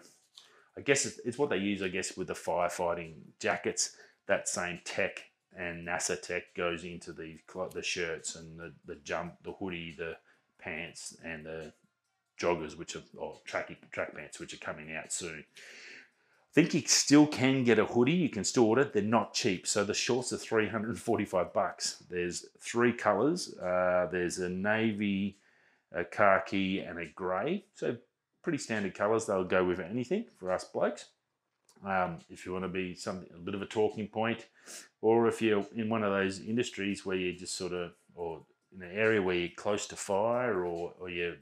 I 0.77 0.81
guess 0.81 1.05
it's, 1.05 1.37
what 1.37 1.49
they 1.49 1.57
use, 1.57 1.81
I 1.81 1.89
guess, 1.89 2.15
with 2.15 2.27
the 2.27 2.33
firefighting 2.33 3.15
jackets. 3.39 3.95
That 4.27 4.47
same 4.47 4.79
tech 4.85 5.23
and 5.57 5.87
NASA 5.87 6.21
tech 6.21 6.55
goes 6.55 6.83
into 6.83 7.11
the 7.11 7.39
the 7.73 7.81
shirts 7.81 8.35
and 8.35 8.59
the, 8.59 8.71
the 8.85 8.95
jump, 8.95 9.33
the 9.43 9.51
hoodie, 9.53 9.95
the 9.97 10.17
pants, 10.59 11.17
and 11.25 11.45
the 11.45 11.73
joggers, 12.39 12.77
which 12.77 12.95
are 12.95 13.01
or 13.17 13.37
track 13.43 13.75
track 13.91 14.15
pants, 14.15 14.39
which 14.39 14.53
are 14.53 14.57
coming 14.57 14.95
out 14.95 15.11
soon. 15.11 15.43
I 16.51 16.53
think 16.53 16.73
you 16.73 16.81
still 16.87 17.27
can 17.27 17.63
get 17.63 17.77
a 17.77 17.85
hoodie. 17.85 18.11
You 18.13 18.29
can 18.29 18.43
still 18.43 18.65
order. 18.65 18.83
They're 18.83 19.03
not 19.03 19.35
cheap. 19.35 19.67
So 19.67 19.83
the 19.83 19.93
shorts 19.93 20.33
are 20.33 20.37
three 20.37 20.67
hundred 20.67 20.89
and 20.89 20.99
forty-five 20.99 21.53
bucks. 21.53 22.03
There's 22.09 22.45
three 22.59 22.91
colors. 22.91 23.55
Uh, 23.57 24.07
there's 24.11 24.39
a 24.39 24.49
navy, 24.49 25.37
a 25.91 26.03
khaki, 26.03 26.79
and 26.79 26.97
a 26.97 27.05
grey. 27.05 27.65
So 27.75 27.97
pretty 28.41 28.57
standard 28.57 28.95
colours. 28.95 29.25
They'll 29.25 29.43
go 29.43 29.63
with 29.63 29.79
anything 29.79 30.25
for 30.37 30.51
us 30.51 30.63
blokes. 30.63 31.05
um, 31.85 32.17
if 32.29 32.45
you 32.45 32.51
want 32.51 32.65
to 32.65 32.69
be 32.69 32.93
something 32.95 33.29
a 33.33 33.39
bit 33.39 33.55
of 33.55 33.61
a 33.61 33.65
talking 33.65 34.07
point, 34.07 34.47
or 35.01 35.27
if 35.27 35.41
you're 35.41 35.65
in 35.75 35.89
one 35.89 36.03
of 36.03 36.11
those 36.11 36.39
industries 36.39 37.05
where 37.05 37.15
you're 37.15 37.37
just 37.37 37.55
sort 37.55 37.73
of, 37.73 37.91
or 38.15 38.41
in 38.75 38.81
an 38.81 38.91
area 38.93 39.21
where 39.21 39.35
you're 39.35 39.49
close 39.55 39.87
to 39.87 39.95
fire, 39.95 40.65
or, 40.65 40.93
or 40.99 41.09
you're 41.09 41.35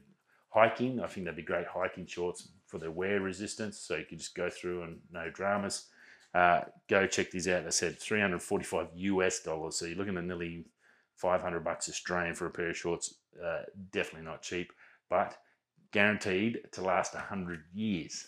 hiking, 0.50 1.00
I 1.00 1.06
think 1.06 1.26
they'd 1.26 1.36
be 1.36 1.42
great 1.42 1.66
hiking 1.66 2.06
shorts 2.06 2.48
for 2.68 2.78
their 2.78 2.90
wear 2.90 3.20
resistance. 3.20 3.78
So 3.78 3.96
you 3.96 4.04
can 4.04 4.18
just 4.18 4.34
go 4.34 4.48
through 4.48 4.84
and 4.84 5.00
no 5.10 5.30
dramas. 5.30 5.86
Uh, 6.34 6.60
go 6.88 7.06
check 7.06 7.30
these 7.30 7.48
out. 7.48 7.66
I 7.66 7.70
said 7.70 7.98
345 7.98 8.88
US 8.94 9.40
dollars. 9.40 9.76
So 9.76 9.86
you're 9.86 9.96
looking 9.96 10.16
at 10.16 10.24
nearly 10.24 10.66
500 11.16 11.64
bucks 11.64 11.88
Australian 11.88 12.34
for 12.34 12.46
a 12.46 12.50
pair 12.50 12.70
of 12.70 12.76
shorts. 12.76 13.14
Uh, 13.42 13.62
definitely 13.90 14.26
not 14.28 14.42
cheap, 14.42 14.72
but 15.08 15.36
guaranteed 15.90 16.60
to 16.72 16.82
last 16.82 17.14
100 17.14 17.64
years. 17.74 18.26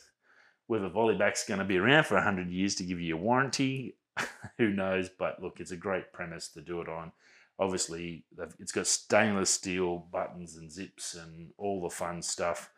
Whether 0.66 0.88
Vollebak's 0.88 1.46
going 1.46 1.58
to 1.58 1.64
be 1.64 1.78
around 1.78 2.06
for 2.06 2.14
100 2.14 2.48
years 2.48 2.74
to 2.76 2.84
give 2.84 3.00
you 3.00 3.16
a 3.16 3.20
warranty, 3.20 3.96
who 4.58 4.70
knows? 4.70 5.08
But 5.08 5.42
look, 5.42 5.60
it's 5.60 5.72
a 5.72 5.76
great 5.76 6.12
premise 6.12 6.48
to 6.48 6.60
do 6.60 6.80
it 6.80 6.88
on. 6.88 7.12
Obviously, 7.58 8.24
it's 8.58 8.72
got 8.72 8.86
stainless 8.86 9.50
steel 9.50 10.06
buttons 10.10 10.56
and 10.56 10.72
zips 10.72 11.14
and 11.14 11.50
all 11.58 11.82
the 11.82 11.90
fun 11.90 12.22
stuff. 12.22 12.70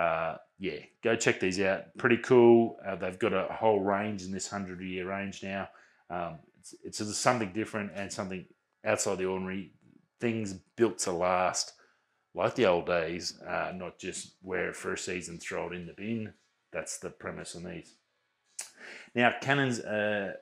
Uh, 0.00 0.36
yeah, 0.58 0.78
go 1.04 1.14
check 1.14 1.40
these 1.40 1.60
out. 1.60 1.96
Pretty 1.98 2.16
cool. 2.16 2.78
Uh, 2.86 2.96
they've 2.96 3.18
got 3.18 3.34
a 3.34 3.48
whole 3.52 3.80
range 3.80 4.22
in 4.22 4.32
this 4.32 4.50
100 4.50 4.80
year 4.80 5.06
range 5.06 5.42
now. 5.42 5.68
Um, 6.08 6.38
it's, 6.56 7.00
it's 7.00 7.16
something 7.18 7.52
different 7.52 7.92
and 7.94 8.10
something 8.10 8.46
outside 8.84 9.18
the 9.18 9.26
ordinary. 9.26 9.72
Things 10.20 10.54
built 10.76 10.98
to 11.00 11.12
last 11.12 11.72
like 12.34 12.54
the 12.54 12.66
old 12.66 12.86
days, 12.86 13.40
uh, 13.46 13.72
not 13.74 13.98
just 13.98 14.36
wear 14.42 14.68
it 14.68 14.76
for 14.76 14.92
a 14.92 14.98
season, 14.98 15.38
throw 15.38 15.68
it 15.68 15.74
in 15.74 15.86
the 15.86 15.92
bin. 15.92 16.32
That's 16.72 16.98
the 16.98 17.10
premise 17.10 17.56
on 17.56 17.64
these. 17.64 17.94
Now, 19.14 19.34
Canon's 19.40 19.80
uh, 19.80 20.34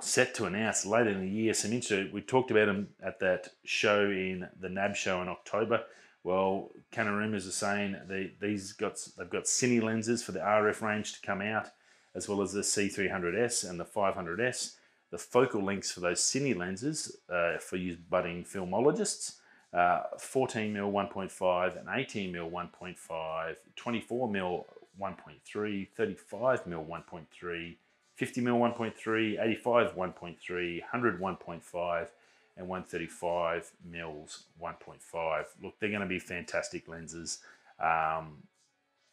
set 0.00 0.34
to 0.36 0.44
announce 0.44 0.86
later 0.86 1.10
in 1.10 1.20
the 1.20 1.28
year 1.28 1.52
some 1.54 1.72
interesting. 1.72 2.12
We 2.12 2.20
talked 2.20 2.50
about 2.50 2.66
them 2.66 2.88
at 3.02 3.18
that 3.20 3.48
show 3.64 4.04
in 4.04 4.48
the 4.60 4.68
NAB 4.68 4.94
show 4.94 5.20
in 5.22 5.28
October. 5.28 5.82
Well, 6.24 6.70
Canon 6.90 7.14
rumors 7.14 7.46
are 7.46 7.52
saying 7.52 7.96
they 8.08 8.32
these 8.40 8.72
got 8.72 9.06
they've 9.16 9.30
got 9.30 9.44
cine 9.44 9.82
lenses 9.82 10.22
for 10.22 10.32
the 10.32 10.40
RF 10.40 10.80
range 10.80 11.12
to 11.12 11.20
come 11.20 11.40
out, 11.40 11.68
as 12.14 12.28
well 12.28 12.42
as 12.42 12.52
the 12.52 12.62
C300S 12.62 13.68
and 13.68 13.78
the 13.78 13.84
500S. 13.84 14.76
The 15.10 15.18
focal 15.18 15.62
lengths 15.62 15.92
for 15.92 16.00
those 16.00 16.20
cine 16.20 16.56
lenses 16.56 17.16
uh, 17.30 17.58
for 17.58 17.76
use 17.76 17.96
budding 17.96 18.42
filmologists 18.42 19.36
uh, 19.74 20.02
14 20.18 20.72
mil 20.72 20.90
1.5 20.92 21.78
and 21.78 21.88
18 21.92 22.32
mil 22.32 22.48
1.5, 22.48 23.56
24 23.76 24.28
mil 24.30 24.66
1.3, 25.00 25.88
35 25.96 26.66
mil 26.66 26.84
1.3, 26.84 27.76
50 28.14 28.40
mil 28.40 28.56
1.3, 28.56 29.42
85 29.42 29.96
1.3, 29.96 30.80
100 30.80 31.20
1.5, 31.20 32.06
and 32.56 32.68
135 32.68 33.72
mils 33.84 34.44
1.5. 34.62 35.44
Look, 35.62 35.74
they're 35.78 35.90
going 35.90 36.00
to 36.00 36.06
be 36.06 36.18
fantastic 36.18 36.88
lenses. 36.88 37.38
Um, 37.82 38.44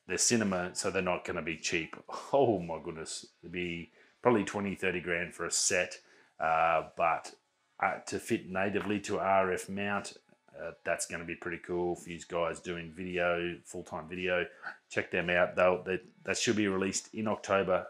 they're 0.07 0.17
cinema, 0.17 0.71
so 0.73 0.91
they're 0.91 1.01
not 1.01 1.25
going 1.25 1.37
to 1.37 1.41
be 1.41 1.57
cheap. 1.57 1.95
Oh 2.33 2.59
my 2.59 2.79
goodness, 2.83 3.25
it'd 3.41 3.51
be 3.51 3.91
probably 4.21 4.43
20, 4.43 4.75
30 4.75 5.01
grand 5.01 5.33
for 5.33 5.45
a 5.45 5.51
set, 5.51 5.97
uh, 6.39 6.83
but 6.95 7.33
uh, 7.81 7.95
to 8.07 8.19
fit 8.19 8.49
natively 8.49 8.99
to 9.01 9.13
RF 9.13 9.67
mount 9.69 10.13
uh, 10.59 10.71
that's 10.83 11.05
going 11.05 11.21
to 11.21 11.25
be 11.25 11.35
pretty 11.35 11.59
cool 11.65 11.95
for 11.95 12.09
you 12.09 12.19
guys 12.27 12.59
doing 12.59 12.91
video, 12.95 13.55
full 13.65 13.83
time 13.83 14.07
video. 14.07 14.45
Check 14.89 15.11
them 15.11 15.29
out. 15.29 15.55
They'll, 15.55 15.81
they, 15.83 15.99
that 16.23 16.37
should 16.37 16.55
be 16.55 16.67
released 16.67 17.13
in 17.13 17.27
October. 17.27 17.87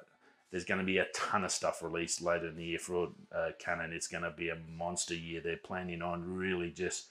There's 0.52 0.66
going 0.66 0.80
to 0.80 0.86
be 0.86 0.98
a 0.98 1.08
ton 1.16 1.44
of 1.44 1.52
stuff 1.52 1.82
released 1.82 2.22
later 2.22 2.48
in 2.48 2.56
the 2.56 2.66
year 2.66 2.80
for 2.80 3.10
uh, 3.34 3.52
Canon. 3.60 3.94
It's 3.94 4.08
going 4.08 4.24
to 4.24 4.32
be 4.32 4.50
a 4.50 4.58
monster 4.78 5.16
year. 5.16 5.42
They're 5.42 5.58
planning 5.58 6.02
on 6.02 6.36
really 6.36 6.72
just 6.72 7.08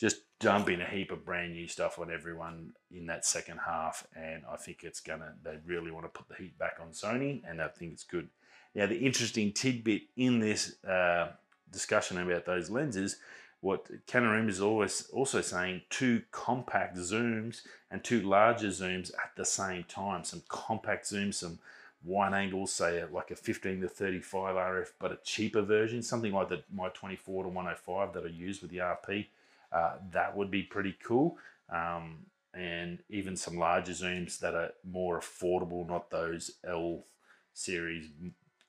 just 0.00 0.22
dumping 0.40 0.80
a 0.80 0.84
heap 0.84 1.12
of 1.12 1.24
brand 1.24 1.52
new 1.52 1.68
stuff 1.68 1.96
on 2.00 2.10
everyone 2.10 2.72
in 2.90 3.06
that 3.06 3.24
second 3.24 3.58
half. 3.64 4.04
And 4.16 4.42
I 4.50 4.56
think 4.56 4.82
it's 4.82 5.00
to, 5.00 5.20
they 5.44 5.58
really 5.64 5.92
want 5.92 6.06
to 6.06 6.08
put 6.08 6.28
the 6.28 6.34
heat 6.34 6.58
back 6.58 6.78
on 6.80 6.88
Sony, 6.88 7.42
and 7.48 7.62
I 7.62 7.68
think 7.68 7.92
it's 7.92 8.02
good. 8.02 8.28
Now, 8.74 8.86
the 8.86 8.98
interesting 8.98 9.52
tidbit 9.52 10.02
in 10.16 10.40
this 10.40 10.82
uh, 10.84 11.28
discussion 11.70 12.18
about 12.18 12.46
those 12.46 12.68
lenses 12.68 13.18
what 13.62 13.86
Canon 14.08 14.48
is 14.48 14.60
always 14.60 15.08
also 15.12 15.40
saying 15.40 15.82
two 15.88 16.22
compact 16.32 16.96
zooms 16.96 17.62
and 17.92 18.02
two 18.02 18.20
larger 18.20 18.66
zooms 18.68 19.12
at 19.14 19.30
the 19.36 19.44
same 19.44 19.84
time. 19.84 20.24
Some 20.24 20.42
compact 20.48 21.06
zooms, 21.06 21.34
some 21.34 21.60
wide 22.04 22.34
angles, 22.34 22.72
say 22.72 23.04
like 23.12 23.30
a 23.30 23.36
15 23.36 23.80
to 23.80 23.88
35 23.88 24.56
RF, 24.56 24.88
but 24.98 25.12
a 25.12 25.18
cheaper 25.24 25.62
version, 25.62 26.02
something 26.02 26.32
like 26.32 26.48
the 26.48 26.62
my 26.72 26.88
24 26.88 27.44
to 27.44 27.48
105 27.48 28.12
that 28.12 28.24
I 28.24 28.28
use 28.28 28.60
with 28.60 28.70
the 28.70 28.78
RP. 28.78 29.26
Uh, 29.72 29.94
that 30.12 30.36
would 30.36 30.50
be 30.50 30.62
pretty 30.62 30.96
cool. 31.02 31.38
Um, 31.70 32.26
and 32.54 32.98
even 33.08 33.36
some 33.36 33.56
larger 33.56 33.92
zooms 33.92 34.38
that 34.40 34.54
are 34.54 34.72
more 34.84 35.18
affordable, 35.18 35.88
not 35.88 36.10
those 36.10 36.52
L 36.66 37.04
series 37.54 38.08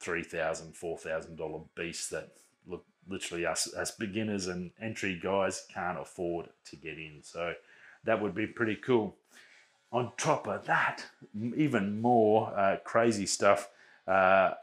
$3,000, 0.01 0.77
$4,000 0.77 1.65
beasts 1.75 2.09
that 2.09 2.29
look 2.67 2.85
literally 3.07 3.45
us 3.45 3.67
as 3.67 3.91
beginners 3.91 4.47
and 4.47 4.71
entry 4.81 5.19
guys 5.21 5.65
can't 5.73 5.99
afford 5.99 6.47
to 6.65 6.75
get 6.75 6.97
in. 6.97 7.19
So 7.21 7.53
that 8.05 8.21
would 8.21 8.35
be 8.35 8.47
pretty 8.47 8.75
cool. 8.75 9.15
On 9.93 10.11
top 10.17 10.47
of 10.47 10.65
that, 10.65 11.05
even 11.55 12.01
more 12.01 12.51
uh, 12.57 12.77
crazy 12.83 13.25
stuff. 13.25 13.69
Uh, 14.07 14.55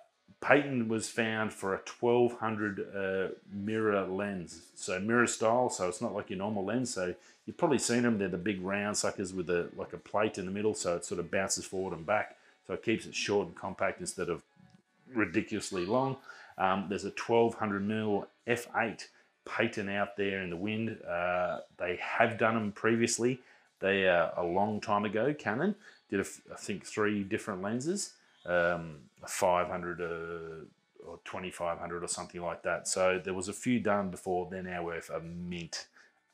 was 0.88 1.08
found 1.08 1.52
for 1.52 1.74
a 1.74 1.80
1200 2.00 2.80
uh, 2.80 3.34
mirror 3.52 4.06
lens, 4.06 4.62
so 4.74 4.98
mirror 4.98 5.26
style. 5.26 5.68
So 5.70 5.88
it's 5.88 6.00
not 6.00 6.14
like 6.14 6.30
your 6.30 6.38
normal 6.38 6.64
lens. 6.64 6.92
So 6.92 7.14
you've 7.46 7.56
probably 7.56 7.78
seen 7.78 8.02
them. 8.02 8.18
They're 8.18 8.28
the 8.28 8.38
big 8.38 8.60
round 8.62 8.96
suckers 8.96 9.32
with 9.32 9.50
a 9.50 9.68
like 9.76 9.92
a 9.92 9.98
plate 9.98 10.38
in 10.38 10.46
the 10.46 10.50
middle, 10.50 10.74
so 10.74 10.96
it 10.96 11.04
sort 11.04 11.20
of 11.20 11.30
bounces 11.30 11.64
forward 11.64 11.96
and 11.96 12.04
back. 12.04 12.36
So 12.66 12.74
it 12.74 12.82
keeps 12.82 13.06
it 13.06 13.14
short 13.14 13.46
and 13.48 13.56
compact 13.56 14.00
instead 14.00 14.28
of 14.28 14.42
ridiculously 15.14 15.86
long. 15.86 16.16
Um, 16.58 16.86
there's 16.88 17.04
a 17.04 17.12
1200 17.12 17.86
mil 17.86 18.26
f8 18.46 19.06
patent 19.44 19.90
out 19.90 20.16
there 20.16 20.42
in 20.42 20.50
the 20.50 20.56
wind. 20.56 20.98
Uh, 21.02 21.60
they 21.78 21.96
have 21.96 22.38
done 22.38 22.54
them 22.54 22.72
previously. 22.72 23.40
They 23.80 24.08
uh, 24.08 24.30
a 24.36 24.44
long 24.44 24.80
time 24.80 25.04
ago. 25.04 25.34
Canon 25.34 25.74
did 26.08 26.20
I 26.20 26.56
think 26.56 26.84
three 26.84 27.24
different 27.24 27.62
lenses, 27.62 28.14
um, 28.46 28.96
500 29.26 30.00
uh, 30.00 30.04
or 31.06 31.18
2500 31.24 32.04
or 32.04 32.08
something 32.08 32.42
like 32.42 32.62
that. 32.62 32.86
So 32.88 33.20
there 33.22 33.34
was 33.34 33.48
a 33.48 33.52
few 33.52 33.80
done 33.80 34.10
before. 34.10 34.48
They're 34.50 34.62
now 34.62 34.84
worth 34.84 35.10
a 35.10 35.20
mint. 35.20 35.86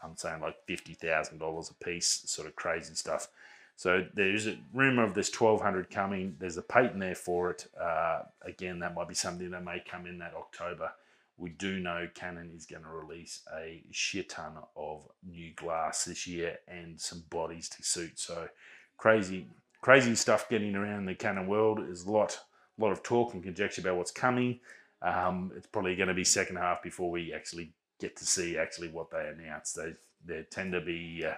I'm 0.03 0.17
saying 0.17 0.41
like 0.41 0.57
fifty 0.67 0.95
thousand 0.95 1.39
dollars 1.39 1.71
a 1.71 1.85
piece. 1.85 2.23
Sort 2.27 2.49
of 2.49 2.57
crazy 2.57 2.95
stuff. 2.95 3.29
So 3.77 4.07
there's 4.15 4.47
a 4.47 4.57
rumor 4.73 5.05
of 5.05 5.13
this 5.13 5.31
1200 5.39 5.91
coming. 5.91 6.35
There's 6.39 6.57
a 6.57 6.63
patent 6.63 6.99
there 6.99 7.15
for 7.15 7.51
it. 7.51 7.67
Uh, 7.79 8.23
again, 8.43 8.79
that 8.79 8.95
might 8.95 9.07
be 9.09 9.15
something 9.15 9.51
that 9.51 9.65
may 9.65 9.83
come 9.87 10.07
in 10.07 10.19
that 10.19 10.33
October. 10.35 10.93
We 11.39 11.51
do 11.51 11.79
know 11.79 12.09
Canon 12.15 12.53
is 12.57 12.67
going 12.67 12.83
to 12.83 12.89
release 12.89 13.43
a 13.55 13.83
shit 13.91 14.31
ton 14.31 14.53
of 14.77 15.09
new 15.23 15.53
glass 15.55 16.05
this 16.05 16.27
year 16.27 16.59
and 16.67 17.01
some 17.01 17.25
bodies 17.31 17.69
to 17.71 17.83
suit. 17.83 18.19
So 18.19 18.49
crazy, 18.97 19.47
crazy 19.83 20.15
stuff 20.15 20.49
getting 20.49 20.75
around 20.75 21.07
the 21.07 21.15
Canon 21.15 21.47
world. 21.47 21.79
There's 21.79 22.05
a 22.05 22.11
lot, 22.11 22.41
lot 22.79 22.93
of 22.93 23.03
talk 23.03 23.35
and 23.35 23.43
conjecture 23.43 23.83
about 23.83 23.97
what's 23.97 24.11
coming. 24.11 24.61
Um, 25.03 25.53
it's 25.57 25.67
probably 25.67 25.95
going 25.95 26.09
to 26.09 26.15
be 26.15 26.25
second 26.25 26.57
half 26.57 26.83
before 26.83 27.11
we 27.11 27.35
actually 27.35 27.73
get 28.01 28.17
to 28.17 28.25
see 28.25 28.57
actually 28.59 28.89
what 28.89 29.11
they 29.11 29.29
announce. 29.29 29.73
They 29.73 29.95
they 30.25 30.43
tend 30.51 30.73
to 30.73 30.81
be 30.81 31.25
uh, 31.25 31.35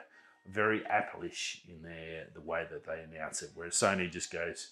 very 0.47 0.85
Apple-ish 0.87 1.63
in 1.69 1.83
their 1.83 2.29
the 2.35 2.41
way 2.41 2.67
that 2.71 2.87
they 2.87 3.03
announce 3.03 3.43
it, 3.43 3.51
whereas 3.55 3.75
Sony 3.75 4.11
just 4.11 4.33
goes, 4.33 4.71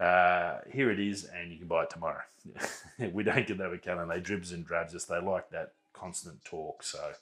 uh, 0.00 0.58
"Here 0.70 0.90
it 0.90 0.98
is, 0.98 1.24
and 1.24 1.52
you 1.52 1.58
can 1.58 1.68
buy 1.68 1.84
it 1.84 1.90
tomorrow." 1.90 2.22
we 3.12 3.22
don't 3.22 3.46
get 3.46 3.58
that 3.58 3.70
with 3.70 3.82
Canon. 3.82 4.08
They 4.08 4.20
dribs 4.20 4.52
and 4.52 4.64
drabs 4.64 4.94
us. 4.94 5.04
They 5.04 5.20
like 5.20 5.50
that 5.50 5.72
constant 5.92 6.44
talk. 6.44 6.82
So 6.82 7.12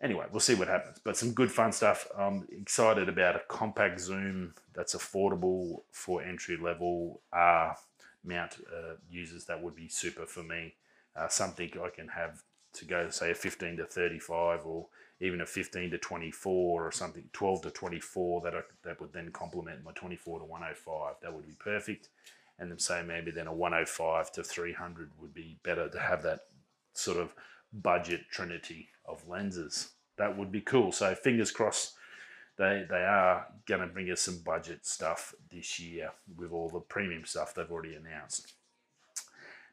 anyway, 0.00 0.26
we'll 0.30 0.40
see 0.40 0.54
what 0.54 0.68
happens. 0.68 1.00
But 1.02 1.16
some 1.16 1.32
good 1.32 1.50
fun 1.50 1.72
stuff. 1.72 2.06
I'm 2.16 2.46
excited 2.50 3.08
about 3.08 3.36
a 3.36 3.42
compact 3.48 4.00
zoom 4.00 4.54
that's 4.72 4.94
affordable 4.94 5.82
for 5.90 6.22
entry 6.22 6.56
level 6.56 7.20
R 7.32 7.76
mount 8.24 8.56
uh, 8.72 8.94
users. 9.10 9.44
That 9.46 9.62
would 9.62 9.74
be 9.74 9.88
super 9.88 10.26
for 10.26 10.42
me. 10.42 10.74
Uh, 11.16 11.28
something 11.28 11.70
I 11.80 11.90
can 11.90 12.08
have 12.08 12.42
to 12.74 12.84
go 12.84 13.08
say 13.10 13.30
a 13.30 13.34
15 13.34 13.78
to 13.78 13.86
35 13.86 14.66
or 14.66 14.86
even 15.20 15.40
a 15.40 15.46
15 15.46 15.90
to 15.90 15.98
24 15.98 16.86
or 16.86 16.92
something 16.92 17.24
12 17.32 17.62
to 17.62 17.70
24 17.70 18.40
that 18.42 18.54
I, 18.54 18.60
that 18.84 19.00
would 19.00 19.12
then 19.12 19.30
complement 19.32 19.84
my 19.84 19.92
24 19.92 20.40
to 20.40 20.44
105 20.44 21.14
that 21.22 21.32
would 21.32 21.46
be 21.46 21.56
perfect. 21.58 22.08
And 22.58 22.70
then 22.70 22.78
say 22.78 23.02
maybe 23.06 23.30
then 23.30 23.46
a 23.46 23.52
105 23.52 24.32
to 24.32 24.42
300 24.42 25.10
would 25.20 25.34
be 25.34 25.58
better 25.62 25.88
to 25.88 25.98
have 25.98 26.22
that 26.22 26.40
sort 26.92 27.18
of 27.18 27.32
budget 27.72 28.22
trinity 28.30 28.88
of 29.04 29.26
lenses. 29.28 29.90
That 30.16 30.38
would 30.38 30.52
be 30.52 30.60
cool. 30.60 30.92
So 30.92 31.14
fingers 31.14 31.50
crossed 31.50 31.94
they 32.56 32.86
they 32.88 33.04
are 33.04 33.46
going 33.66 33.80
to 33.80 33.86
bring 33.86 34.10
us 34.10 34.22
some 34.22 34.38
budget 34.38 34.86
stuff 34.86 35.34
this 35.50 35.80
year 35.80 36.10
with 36.36 36.52
all 36.52 36.68
the 36.68 36.80
premium 36.80 37.24
stuff 37.24 37.54
they've 37.54 37.70
already 37.70 37.94
announced. 37.94 38.52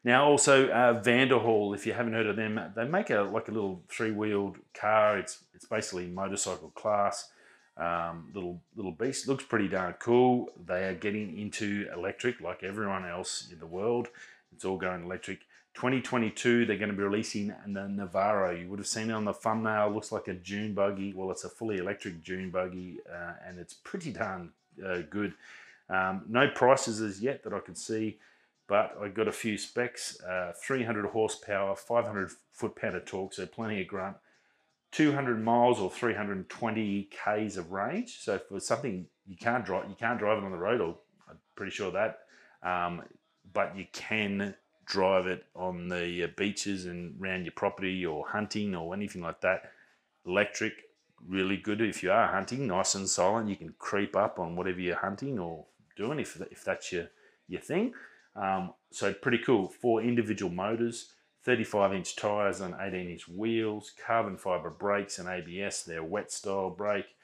Now, 0.04 0.24
also 0.24 0.68
uh, 0.68 1.00
Vanderhall, 1.00 1.74
if 1.74 1.86
you 1.86 1.92
haven't 1.92 2.14
heard 2.14 2.26
of 2.26 2.36
them, 2.36 2.60
they 2.74 2.84
make 2.84 3.10
a 3.10 3.20
like 3.20 3.48
a 3.48 3.52
little 3.52 3.82
three-wheeled 3.88 4.58
car. 4.74 5.18
It's 5.18 5.44
it's 5.54 5.64
basically 5.64 6.08
motorcycle 6.08 6.70
class, 6.70 7.30
um, 7.76 8.30
little 8.34 8.60
little 8.74 8.90
beast. 8.90 9.28
Looks 9.28 9.44
pretty 9.44 9.68
darn 9.68 9.94
cool. 10.00 10.48
They 10.66 10.88
are 10.88 10.94
getting 10.94 11.38
into 11.38 11.88
electric 11.94 12.40
like 12.40 12.64
everyone 12.64 13.06
else 13.06 13.48
in 13.52 13.60
the 13.60 13.66
world. 13.66 14.08
It's 14.54 14.64
all 14.64 14.76
going 14.76 15.04
electric. 15.04 15.40
2022, 15.74 16.66
they're 16.66 16.76
going 16.76 16.90
to 16.90 16.96
be 16.96 17.02
releasing 17.02 17.54
the 17.66 17.88
Navarro. 17.88 18.50
You 18.50 18.68
would 18.68 18.78
have 18.78 18.86
seen 18.86 19.08
it 19.08 19.14
on 19.14 19.24
the 19.24 19.32
thumbnail. 19.32 19.90
Looks 19.90 20.12
like 20.12 20.28
a 20.28 20.34
dune 20.34 20.74
buggy. 20.74 21.14
Well, 21.14 21.30
it's 21.30 21.44
a 21.44 21.48
fully 21.48 21.78
electric 21.78 22.22
dune 22.22 22.50
buggy, 22.50 22.98
uh, 23.10 23.32
and 23.46 23.58
it's 23.58 23.72
pretty 23.72 24.12
darn 24.12 24.50
uh, 24.86 24.98
good. 25.08 25.32
Um, 25.88 26.24
no 26.28 26.48
prices 26.48 27.00
as 27.00 27.22
yet 27.22 27.42
that 27.44 27.54
I 27.54 27.60
can 27.60 27.74
see 27.74 28.18
but 28.68 28.96
I 29.00 29.08
got 29.08 29.28
a 29.28 29.32
few 29.32 29.58
specs, 29.58 30.20
uh, 30.22 30.52
300 30.64 31.06
horsepower, 31.06 31.76
500 31.76 32.30
foot-pound 32.52 32.96
of 32.96 33.04
torque, 33.04 33.34
so 33.34 33.46
plenty 33.46 33.80
of 33.82 33.88
grunt, 33.88 34.16
200 34.92 35.42
miles 35.42 35.80
or 35.80 35.90
320 35.90 37.08
k's 37.10 37.56
of 37.56 37.72
range. 37.72 38.18
So 38.20 38.38
for 38.38 38.60
something 38.60 39.06
you 39.26 39.36
can't 39.36 39.64
drive, 39.64 39.88
you 39.88 39.96
can't 39.98 40.18
drive 40.18 40.38
it 40.38 40.44
on 40.44 40.52
the 40.52 40.58
road, 40.58 40.80
or 40.80 40.96
I'm 41.28 41.38
pretty 41.56 41.72
sure 41.72 41.90
that, 41.92 42.20
um, 42.62 43.02
but 43.52 43.76
you 43.76 43.86
can 43.92 44.54
drive 44.84 45.26
it 45.26 45.44
on 45.54 45.88
the 45.88 46.24
uh, 46.24 46.28
beaches 46.36 46.86
and 46.86 47.20
around 47.20 47.44
your 47.44 47.52
property 47.52 48.04
or 48.04 48.26
hunting 48.28 48.74
or 48.74 48.94
anything 48.94 49.22
like 49.22 49.40
that. 49.40 49.72
Electric, 50.26 50.74
really 51.26 51.56
good 51.56 51.80
if 51.80 52.02
you 52.02 52.10
are 52.10 52.28
hunting, 52.28 52.66
nice 52.66 52.94
and 52.94 53.08
silent. 53.08 53.48
You 53.48 53.56
can 53.56 53.74
creep 53.78 54.16
up 54.16 54.38
on 54.38 54.56
whatever 54.56 54.80
you're 54.80 54.96
hunting 54.96 55.38
or 55.38 55.66
doing 55.96 56.18
if, 56.18 56.40
if 56.50 56.64
that's 56.64 56.92
your, 56.92 57.08
your 57.48 57.60
thing. 57.60 57.94
Um, 58.34 58.72
so 58.90 59.12
pretty 59.12 59.38
cool. 59.38 59.68
Four 59.68 60.02
individual 60.02 60.52
motors, 60.52 61.12
35 61.44 61.94
inch 61.94 62.16
tyres 62.16 62.60
and 62.60 62.74
18 62.80 63.08
inch 63.10 63.28
wheels, 63.28 63.92
carbon 64.06 64.36
fibre 64.36 64.70
brakes 64.70 65.18
and 65.18 65.28
ABS. 65.28 65.82
They're 65.82 66.04
wet 66.04 66.30
style 66.30 66.70
brake, 66.70 67.16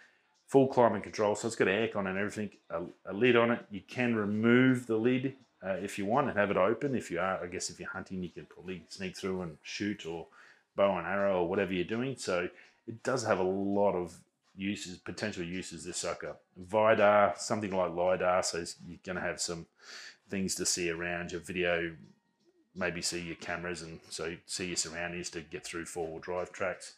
full 0.47 0.69
climate 0.69 1.03
control. 1.03 1.35
So 1.35 1.47
it's 1.47 1.57
got 1.57 1.69
aircon 1.69 2.09
and 2.09 2.19
everything. 2.19 2.51
A, 2.71 2.83
a 3.07 3.13
lid 3.13 3.37
on 3.37 3.51
it. 3.51 3.65
You 3.71 3.81
can 3.87 4.15
remove 4.15 4.87
the 4.87 4.97
lid 4.97 5.35
uh, 5.65 5.75
if 5.75 5.99
you 5.99 6.07
want 6.07 6.29
and 6.29 6.39
have 6.39 6.51
it 6.51 6.57
open. 6.57 6.95
If 6.95 7.11
you 7.11 7.21
are, 7.21 7.43
I 7.43 7.47
guess 7.47 7.71
if 7.71 7.79
you're 7.79 7.89
hunting, 7.89 8.23
you 8.23 8.31
can 8.31 8.47
probably 8.47 8.83
sneak 8.89 9.17
through 9.17 9.43
and 9.43 9.57
shoot 9.63 10.07
or 10.07 10.27
bow 10.77 10.97
and 10.99 11.07
arrow 11.07 11.43
or 11.43 11.49
whatever 11.49 11.73
you're 11.73 11.85
doing. 11.85 12.17
So 12.17 12.49
it 12.87 13.03
does 13.03 13.25
have 13.25 13.39
a 13.39 13.45
lot 13.45 13.95
of 13.95 14.19
uses, 14.57 14.99
potential 14.99 15.45
uses. 15.45 15.85
This 15.85 15.99
sucker, 15.99 16.37
Vidar, 16.57 17.35
something 17.37 17.75
like 17.75 17.95
lidar. 17.95 18.43
So 18.43 18.59
you're 18.87 18.99
going 19.05 19.17
to 19.17 19.23
have 19.23 19.41
some 19.41 19.67
things 20.29 20.55
to 20.57 20.67
see 20.67 20.91
around 20.91 21.33
your 21.33 21.41
video, 21.41 21.95
maybe 22.75 23.03
see 23.03 23.21
your 23.21 23.37
cameras 23.37 23.83
and 23.83 24.01
so 24.09 24.37
see 24.47 24.67
your 24.67 24.77
surroundings 24.77 25.31
to 25.31 25.41
get 25.41 25.65
through 25.65 25.85
four-wheel 25.85 26.21
drive 26.21 26.53
tracks. 26.53 26.95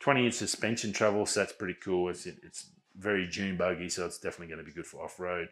20 0.00 0.26
inch 0.26 0.34
suspension 0.34 0.92
travel, 0.92 1.26
so 1.26 1.40
that's 1.40 1.52
pretty 1.52 1.76
cool. 1.82 2.08
It's, 2.08 2.26
it's 2.26 2.66
very 2.98 3.26
dune 3.26 3.56
buggy, 3.56 3.88
so 3.88 4.06
it's 4.06 4.18
definitely 4.18 4.48
going 4.48 4.58
to 4.58 4.64
be 4.64 4.72
good 4.72 4.86
for 4.86 5.04
off-road. 5.04 5.48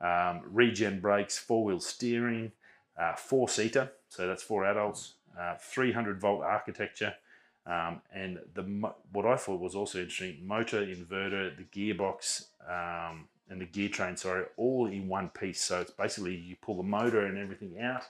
Um, 0.00 0.42
regen 0.44 1.00
brakes, 1.00 1.38
four-wheel 1.38 1.80
steering, 1.80 2.52
uh, 2.98 3.14
four-seater, 3.14 3.90
so 4.08 4.26
that's 4.26 4.42
four 4.42 4.66
adults, 4.66 5.14
uh, 5.38 5.54
300 5.58 6.20
volt 6.20 6.42
architecture, 6.42 7.14
um, 7.66 8.00
and 8.12 8.38
the 8.54 8.62
what 9.12 9.26
I 9.26 9.36
thought 9.36 9.60
was 9.60 9.74
also 9.74 9.98
interesting, 9.98 10.46
motor, 10.46 10.84
inverter, 10.86 11.56
the 11.56 11.64
gearbox, 11.64 12.44
um, 12.68 13.26
and 13.48 13.60
the 13.60 13.66
gear 13.66 13.88
train, 13.88 14.16
sorry, 14.16 14.44
all 14.56 14.86
in 14.86 15.08
one 15.08 15.28
piece. 15.28 15.62
So 15.62 15.80
it's 15.80 15.90
basically 15.90 16.34
you 16.34 16.56
pull 16.60 16.76
the 16.76 16.82
motor 16.82 17.26
and 17.26 17.38
everything 17.38 17.80
out, 17.80 18.02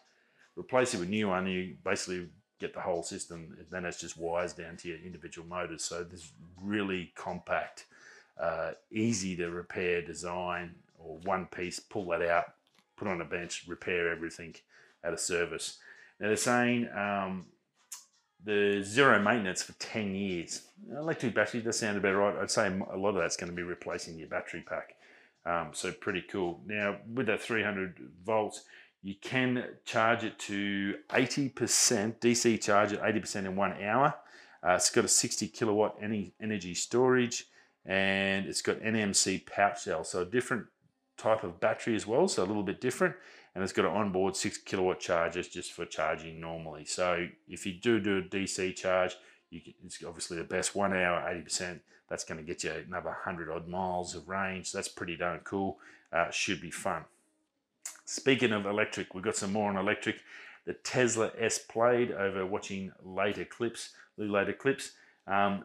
replace 0.56 0.94
it 0.94 1.00
with 1.00 1.08
new 1.08 1.28
one, 1.28 1.46
you 1.46 1.76
basically 1.84 2.28
get 2.58 2.74
the 2.74 2.80
whole 2.80 3.02
system. 3.02 3.56
Then 3.70 3.84
it's 3.84 4.00
just 4.00 4.16
wires 4.16 4.52
down 4.52 4.76
to 4.78 4.88
your 4.88 4.98
individual 4.98 5.46
motors. 5.46 5.84
So 5.84 6.02
this 6.02 6.32
really 6.60 7.12
compact, 7.14 7.86
uh, 8.40 8.72
easy 8.90 9.36
to 9.36 9.50
repair 9.50 10.02
design 10.02 10.74
or 10.98 11.18
one 11.24 11.46
piece, 11.46 11.78
pull 11.80 12.06
that 12.06 12.22
out, 12.22 12.54
put 12.96 13.08
on 13.08 13.20
a 13.20 13.24
bench, 13.24 13.64
repair 13.66 14.10
everything 14.10 14.54
at 15.04 15.12
a 15.12 15.18
service. 15.18 15.78
Now 16.18 16.28
they're 16.28 16.36
saying 16.36 16.88
um, 16.96 17.46
the 18.44 18.82
zero 18.82 19.20
maintenance 19.22 19.62
for 19.62 19.72
10 19.74 20.14
years. 20.14 20.62
Electric 20.90 21.34
battery 21.34 21.60
does 21.60 21.78
sound 21.78 21.98
about 21.98 22.14
right. 22.14 22.36
I'd 22.36 22.50
say 22.50 22.68
a 22.68 22.96
lot 22.96 23.10
of 23.10 23.16
that's 23.16 23.36
going 23.36 23.50
to 23.50 23.56
be 23.56 23.62
replacing 23.62 24.18
your 24.18 24.28
battery 24.28 24.64
pack. 24.66 24.95
Um, 25.46 25.70
so 25.72 25.92
pretty 25.92 26.22
cool. 26.22 26.60
Now 26.66 26.96
with 27.12 27.26
that 27.26 27.40
300 27.40 28.00
volts, 28.24 28.64
you 29.02 29.14
can 29.14 29.64
charge 29.84 30.24
it 30.24 30.38
to 30.40 30.96
80% 31.10 32.18
DC 32.18 32.60
charge 32.60 32.92
at 32.92 33.00
80% 33.00 33.46
in 33.46 33.54
one 33.54 33.80
hour. 33.82 34.14
Uh, 34.66 34.72
it's 34.72 34.90
got 34.90 35.04
a 35.04 35.08
60 35.08 35.46
kilowatt 35.48 35.96
energy 36.02 36.74
storage 36.74 37.46
and 37.84 38.46
it's 38.46 38.62
got 38.62 38.80
NMC 38.80 39.46
pouch 39.46 39.82
cell, 39.82 40.02
so 40.02 40.22
a 40.22 40.24
different 40.24 40.66
type 41.16 41.44
of 41.44 41.60
battery 41.60 41.94
as 41.94 42.06
well, 42.06 42.26
so 42.26 42.42
a 42.42 42.44
little 42.44 42.64
bit 42.64 42.80
different. 42.80 43.14
And 43.54 43.62
it's 43.62 43.72
got 43.72 43.84
an 43.84 43.92
onboard 43.92 44.36
six 44.36 44.58
kilowatt 44.58 44.98
chargers 45.00 45.48
just 45.48 45.72
for 45.72 45.86
charging 45.86 46.40
normally. 46.40 46.84
So 46.84 47.28
if 47.48 47.64
you 47.64 47.74
do 47.74 48.00
do 48.00 48.18
a 48.18 48.22
DC 48.22 48.74
charge, 48.74 49.16
can, 49.50 49.74
it's 49.84 50.02
obviously 50.04 50.36
the 50.36 50.44
best 50.44 50.74
one 50.74 50.92
hour, 50.92 51.20
80%. 51.20 51.80
That's 52.08 52.24
going 52.24 52.38
to 52.38 52.44
get 52.44 52.64
you 52.64 52.72
another 52.86 53.10
100 53.10 53.50
odd 53.50 53.68
miles 53.68 54.14
of 54.14 54.28
range. 54.28 54.72
That's 54.72 54.88
pretty 54.88 55.16
darn 55.16 55.40
cool. 55.40 55.78
Uh, 56.12 56.30
should 56.30 56.60
be 56.60 56.70
fun. 56.70 57.04
Speaking 58.04 58.52
of 58.52 58.66
electric, 58.66 59.14
we've 59.14 59.24
got 59.24 59.36
some 59.36 59.52
more 59.52 59.68
on 59.68 59.76
electric. 59.76 60.20
The 60.64 60.74
Tesla 60.74 61.32
S 61.38 61.58
Plaid 61.58 62.12
over 62.12 62.46
watching 62.46 62.92
later 63.02 63.44
clips, 63.44 63.90
later 64.16 64.52
clips. 64.52 64.92
Um, 65.26 65.64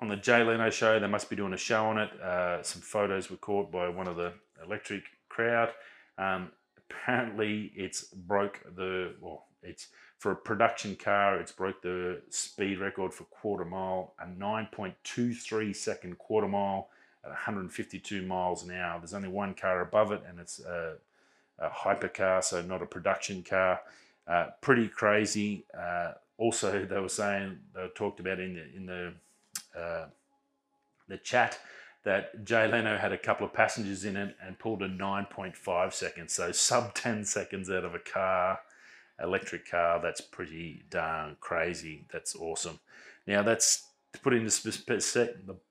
on 0.00 0.08
the 0.08 0.16
Jay 0.16 0.42
Leno 0.42 0.70
show, 0.70 0.98
they 0.98 1.06
must 1.06 1.28
be 1.28 1.36
doing 1.36 1.52
a 1.52 1.58
show 1.58 1.86
on 1.86 1.98
it. 1.98 2.20
Uh, 2.20 2.62
some 2.62 2.82
photos 2.82 3.30
were 3.30 3.36
caught 3.36 3.70
by 3.70 3.88
one 3.88 4.08
of 4.08 4.16
the 4.16 4.32
electric 4.64 5.02
crowd. 5.28 5.70
Um, 6.16 6.50
apparently, 6.78 7.72
it's 7.74 8.04
broke 8.04 8.60
the 8.76 9.14
well, 9.20 9.46
it's 9.62 9.88
for 10.20 10.32
a 10.32 10.36
production 10.36 10.96
car, 10.96 11.40
it's 11.40 11.50
broke 11.50 11.80
the 11.80 12.20
speed 12.28 12.78
record 12.78 13.14
for 13.14 13.24
quarter 13.24 13.64
mile, 13.64 14.12
a 14.20 14.26
9.23 14.26 15.74
second 15.74 16.18
quarter 16.18 16.46
mile 16.46 16.90
at 17.24 17.30
152 17.30 18.20
miles 18.20 18.62
an 18.62 18.70
hour. 18.70 18.98
There's 18.98 19.14
only 19.14 19.30
one 19.30 19.54
car 19.54 19.80
above 19.80 20.12
it, 20.12 20.22
and 20.28 20.38
it's 20.38 20.60
a, 20.60 20.96
a 21.58 21.70
hypercar, 21.70 22.44
so 22.44 22.60
not 22.60 22.82
a 22.82 22.86
production 22.86 23.42
car. 23.42 23.80
Uh, 24.28 24.48
pretty 24.60 24.88
crazy. 24.88 25.64
Uh, 25.72 26.12
also, 26.36 26.84
they 26.90 27.00
were 27.00 27.08
saying 27.08 27.58
they 27.74 27.88
talked 27.94 28.20
about 28.20 28.40
in 28.40 28.54
the 28.54 28.76
in 28.76 28.84
the 28.84 29.12
uh, 29.74 30.04
the 31.08 31.16
chat 31.16 31.58
that 32.04 32.44
Jay 32.44 32.70
Leno 32.70 32.98
had 32.98 33.12
a 33.12 33.18
couple 33.18 33.46
of 33.46 33.54
passengers 33.54 34.04
in 34.04 34.18
it 34.18 34.36
and 34.44 34.58
pulled 34.58 34.82
a 34.82 34.88
9.5 34.88 35.92
seconds, 35.94 36.34
so 36.34 36.52
sub 36.52 36.92
10 36.92 37.24
seconds 37.24 37.70
out 37.70 37.86
of 37.86 37.94
a 37.94 37.98
car 37.98 38.60
electric 39.22 39.70
car. 39.70 40.00
That's 40.02 40.20
pretty 40.20 40.82
darn 40.90 41.36
crazy. 41.40 42.04
That's 42.12 42.34
awesome. 42.36 42.78
Now 43.26 43.42
that's 43.42 43.86
to 44.12 44.20
put 44.20 44.34
into 44.34 44.50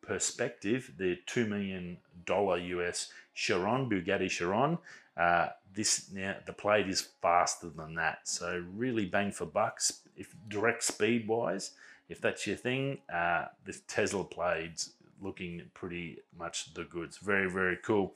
perspective, 0.02 0.94
the 0.98 1.18
two 1.26 1.46
million 1.46 1.98
dollar 2.26 2.58
US 2.58 3.12
Chiron 3.34 3.90
Bugatti 3.90 4.30
Chiron. 4.30 4.78
Uh, 5.18 5.50
this 5.74 6.10
now 6.14 6.36
the 6.46 6.54
Plaid 6.54 6.88
is 6.88 7.10
faster 7.22 7.70
than 7.70 7.96
that, 7.96 8.28
so 8.28 8.64
really 8.76 9.06
bang 9.06 9.32
for 9.32 9.46
bucks. 9.46 10.02
If 10.16 10.34
direct 10.48 10.84
speed 10.84 11.28
wise, 11.28 11.72
if 12.08 12.22
that's 12.22 12.48
your 12.48 12.56
thing, 12.56 13.00
uh, 13.14 13.46
this 13.66 13.82
Tesla 13.88 14.24
Plaid's 14.24 14.94
looking 15.22 15.62
pretty 15.74 16.20
much 16.38 16.74
the 16.74 16.86
goods. 16.86 17.18
Very 17.18 17.50
very 17.50 17.78
cool. 17.84 18.16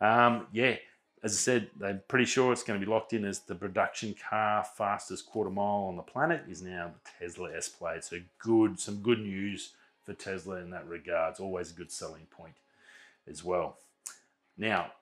Um, 0.00 0.46
yeah, 0.52 0.76
as 1.22 1.32
I 1.32 1.36
said, 1.36 1.70
they're 1.78 2.02
pretty 2.08 2.24
sure 2.24 2.52
it's 2.52 2.64
going 2.64 2.80
to 2.80 2.84
be 2.84 2.90
locked 2.90 3.12
in 3.12 3.24
as 3.24 3.40
the 3.40 3.54
production 3.54 4.14
car 4.28 4.64
fastest 4.76 5.26
quarter 5.26 5.50
mile 5.50 5.86
on 5.88 5.96
the 5.96 6.02
planet 6.02 6.42
is 6.48 6.62
now 6.62 6.92
the 6.92 7.10
Tesla 7.26 7.56
S 7.56 7.68
Plaid. 7.68 8.02
So 8.02 8.18
good, 8.38 8.80
some 8.80 8.96
good 8.96 9.20
news 9.20 9.70
for 10.04 10.14
Tesla 10.14 10.56
in 10.56 10.70
that 10.70 10.88
regard. 10.88 11.32
It's 11.32 11.40
always 11.40 11.70
a 11.70 11.74
good 11.74 11.92
selling 11.92 12.26
point 12.30 12.54
as 13.28 13.44
well. 13.44 13.76
Now, 14.58 14.92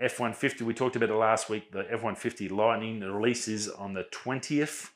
F-150, 0.00 0.62
we 0.62 0.74
talked 0.74 0.96
about 0.96 1.10
it 1.10 1.14
last 1.14 1.48
week. 1.48 1.72
The 1.72 1.86
F-150 1.92 2.50
Lightning 2.50 3.00
the 3.00 3.10
release 3.10 3.48
is 3.48 3.68
on 3.68 3.94
the 3.94 4.04
20th 4.04 4.90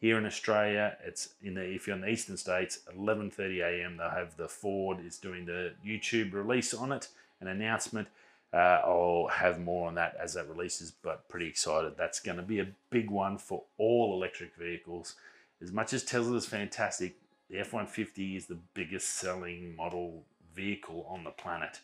here 0.00 0.18
in 0.18 0.24
Australia. 0.24 0.96
It's 1.04 1.30
in 1.42 1.54
the 1.54 1.62
if 1.62 1.86
you're 1.86 1.96
in 1.96 2.02
the 2.02 2.08
eastern 2.08 2.36
states, 2.36 2.80
11:30 2.98 3.60
a.m. 3.60 3.96
They'll 3.98 4.10
have 4.10 4.36
the 4.36 4.48
Ford 4.48 4.98
is 5.04 5.18
doing 5.18 5.44
the 5.44 5.72
YouTube 5.86 6.32
release 6.32 6.72
on 6.74 6.92
it, 6.92 7.08
an 7.40 7.48
announcement. 7.48 8.08
Uh, 8.52 8.80
I'll 8.84 9.28
have 9.28 9.60
more 9.60 9.88
on 9.88 9.94
that 9.94 10.16
as 10.20 10.34
that 10.34 10.48
releases, 10.48 10.90
but 10.90 11.28
pretty 11.28 11.46
excited. 11.46 11.94
That's 11.96 12.18
going 12.20 12.36
to 12.36 12.42
be 12.42 12.58
a 12.58 12.68
big 12.90 13.10
one 13.10 13.38
for 13.38 13.62
all 13.78 14.14
electric 14.14 14.56
vehicles. 14.56 15.14
As 15.62 15.72
much 15.72 15.92
as 15.92 16.02
Tesla 16.02 16.36
is 16.36 16.46
fantastic, 16.46 17.16
the 17.48 17.58
F-150 17.58 18.36
is 18.36 18.46
the 18.46 18.58
biggest 18.74 19.10
selling 19.10 19.76
model 19.76 20.24
vehicle 20.54 21.06
on 21.08 21.24
the 21.24 21.30
planet. 21.30 21.80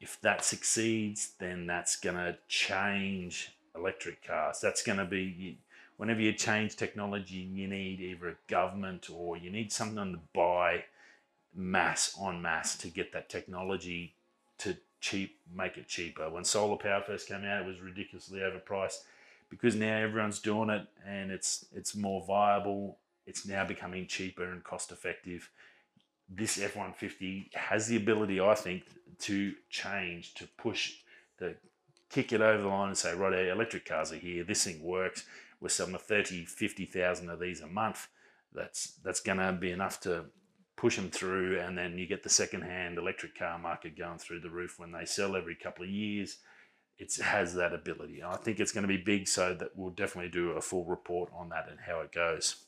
If 0.00 0.20
that 0.20 0.44
succeeds, 0.44 1.32
then 1.38 1.66
that's 1.66 1.96
going 1.96 2.16
to 2.16 2.36
change 2.48 3.52
electric 3.74 4.26
cars. 4.26 4.60
That's 4.60 4.82
going 4.82 4.98
to 4.98 5.04
be 5.04 5.58
whenever 5.96 6.20
you 6.20 6.32
change 6.32 6.76
technology, 6.76 7.36
you 7.36 7.68
need 7.68 8.00
either 8.00 8.28
a 8.30 8.36
government 8.48 9.08
or 9.12 9.36
you 9.36 9.50
need 9.50 9.70
someone 9.70 10.12
to 10.12 10.18
buy 10.32 10.84
mass 11.54 12.16
on 12.18 12.40
mass 12.40 12.76
to 12.78 12.88
get 12.88 13.12
that 13.12 13.28
technology 13.28 14.14
to 14.56 14.76
cheap, 15.00 15.38
make 15.54 15.76
it 15.76 15.88
cheaper. 15.88 16.28
When 16.30 16.44
solar 16.44 16.76
power 16.76 17.02
first 17.02 17.28
came 17.28 17.44
out, 17.44 17.62
it 17.62 17.66
was 17.66 17.80
ridiculously 17.80 18.40
overpriced. 18.40 18.98
Because 19.48 19.74
now 19.74 19.96
everyone's 19.96 20.38
doing 20.38 20.70
it 20.70 20.86
and 21.04 21.32
it's 21.32 21.66
it's 21.74 21.96
more 21.96 22.24
viable, 22.24 22.98
it's 23.26 23.46
now 23.46 23.64
becoming 23.64 24.06
cheaper 24.06 24.44
and 24.44 24.62
cost 24.62 24.92
effective. 24.92 25.50
This 26.28 26.60
F-150 26.60 27.52
has 27.54 27.88
the 27.88 27.96
ability, 27.96 28.40
I 28.40 28.54
think, 28.54 28.84
to 29.20 29.52
change, 29.68 30.34
to 30.34 30.46
push, 30.56 30.98
to 31.38 31.56
kick 32.08 32.32
it 32.32 32.40
over 32.40 32.62
the 32.62 32.68
line 32.68 32.88
and 32.88 32.96
say, 32.96 33.14
right, 33.14 33.48
electric 33.48 33.84
cars 33.84 34.12
are 34.12 34.16
here. 34.16 34.44
This 34.44 34.62
thing 34.62 34.80
works. 34.82 35.24
We're 35.60 35.68
selling 35.68 35.96
30, 35.98 36.44
50,000 36.44 37.28
of 37.28 37.40
these 37.40 37.60
a 37.60 37.66
month. 37.66 38.06
That's 38.54 38.94
that's 39.04 39.20
to 39.20 39.56
be 39.60 39.72
enough 39.72 40.00
to 40.00 40.26
push 40.80 40.96
them 40.96 41.10
through, 41.10 41.60
and 41.60 41.76
then 41.76 41.98
you 41.98 42.06
get 42.06 42.22
the 42.22 42.30
second-hand 42.30 42.96
electric 42.96 43.38
car 43.38 43.58
market 43.58 43.98
going 43.98 44.16
through 44.16 44.40
the 44.40 44.48
roof 44.48 44.78
when 44.78 44.92
they 44.92 45.04
sell 45.04 45.36
every 45.36 45.54
couple 45.54 45.84
of 45.84 45.90
years. 45.90 46.38
It 46.98 47.14
has 47.22 47.54
that 47.54 47.74
ability. 47.74 48.22
I 48.22 48.36
think 48.36 48.60
it's 48.60 48.72
going 48.72 48.88
to 48.88 48.88
be 48.88 48.96
big, 48.96 49.28
so 49.28 49.54
that 49.54 49.72
we'll 49.76 49.90
definitely 49.90 50.30
do 50.30 50.52
a 50.52 50.60
full 50.62 50.86
report 50.86 51.30
on 51.36 51.50
that 51.50 51.66
and 51.70 51.78
how 51.86 52.00
it 52.00 52.12
goes. 52.12 52.64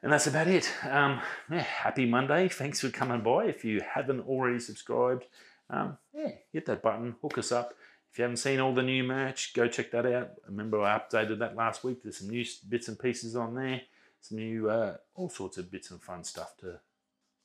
And 0.00 0.12
that's 0.12 0.28
about 0.28 0.46
it. 0.46 0.70
Um, 0.88 1.20
yeah, 1.50 1.62
happy 1.62 2.06
Monday. 2.06 2.48
Thanks 2.48 2.80
for 2.80 2.90
coming 2.90 3.20
by. 3.20 3.46
If 3.46 3.64
you 3.64 3.82
haven't 3.94 4.20
already 4.20 4.60
subscribed, 4.60 5.24
um, 5.68 5.98
yeah, 6.14 6.32
hit 6.52 6.66
that 6.66 6.82
button, 6.82 7.16
hook 7.20 7.36
us 7.38 7.50
up. 7.50 7.74
If 8.12 8.18
you 8.18 8.22
haven't 8.22 8.36
seen 8.36 8.60
all 8.60 8.74
the 8.74 8.84
new 8.84 9.02
merch, 9.02 9.54
go 9.54 9.66
check 9.66 9.90
that 9.90 10.06
out. 10.06 10.30
Remember, 10.46 10.82
I 10.82 10.98
updated 10.98 11.40
that 11.40 11.56
last 11.56 11.82
week. 11.82 12.02
There's 12.02 12.18
some 12.18 12.30
new 12.30 12.44
bits 12.68 12.86
and 12.86 12.98
pieces 12.98 13.34
on 13.34 13.56
there 13.56 13.82
some 14.28 14.38
new, 14.38 14.68
uh, 14.70 14.96
all 15.14 15.28
sorts 15.28 15.58
of 15.58 15.70
bits 15.70 15.90
and 15.90 16.02
fun 16.02 16.24
stuff 16.24 16.56
to 16.58 16.80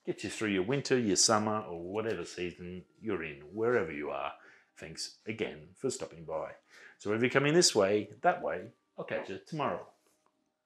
get 0.05 0.23
you 0.23 0.29
through 0.29 0.49
your 0.49 0.63
winter, 0.63 0.97
your 0.97 1.15
summer, 1.15 1.59
or 1.59 1.81
whatever 1.81 2.25
season 2.25 2.83
you're 2.99 3.23
in, 3.23 3.41
wherever 3.53 3.91
you 3.91 4.09
are. 4.09 4.33
Thanks 4.77 5.17
again 5.27 5.69
for 5.75 5.89
stopping 5.89 6.25
by. 6.25 6.51
So 6.97 7.13
if 7.13 7.21
you're 7.21 7.29
coming 7.29 7.53
this 7.53 7.75
way, 7.75 8.09
that 8.21 8.41
way, 8.41 8.67
I'll 8.97 9.05
catch 9.05 9.29
you 9.29 9.39
tomorrow. 9.47 9.85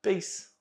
Peace. 0.01 0.54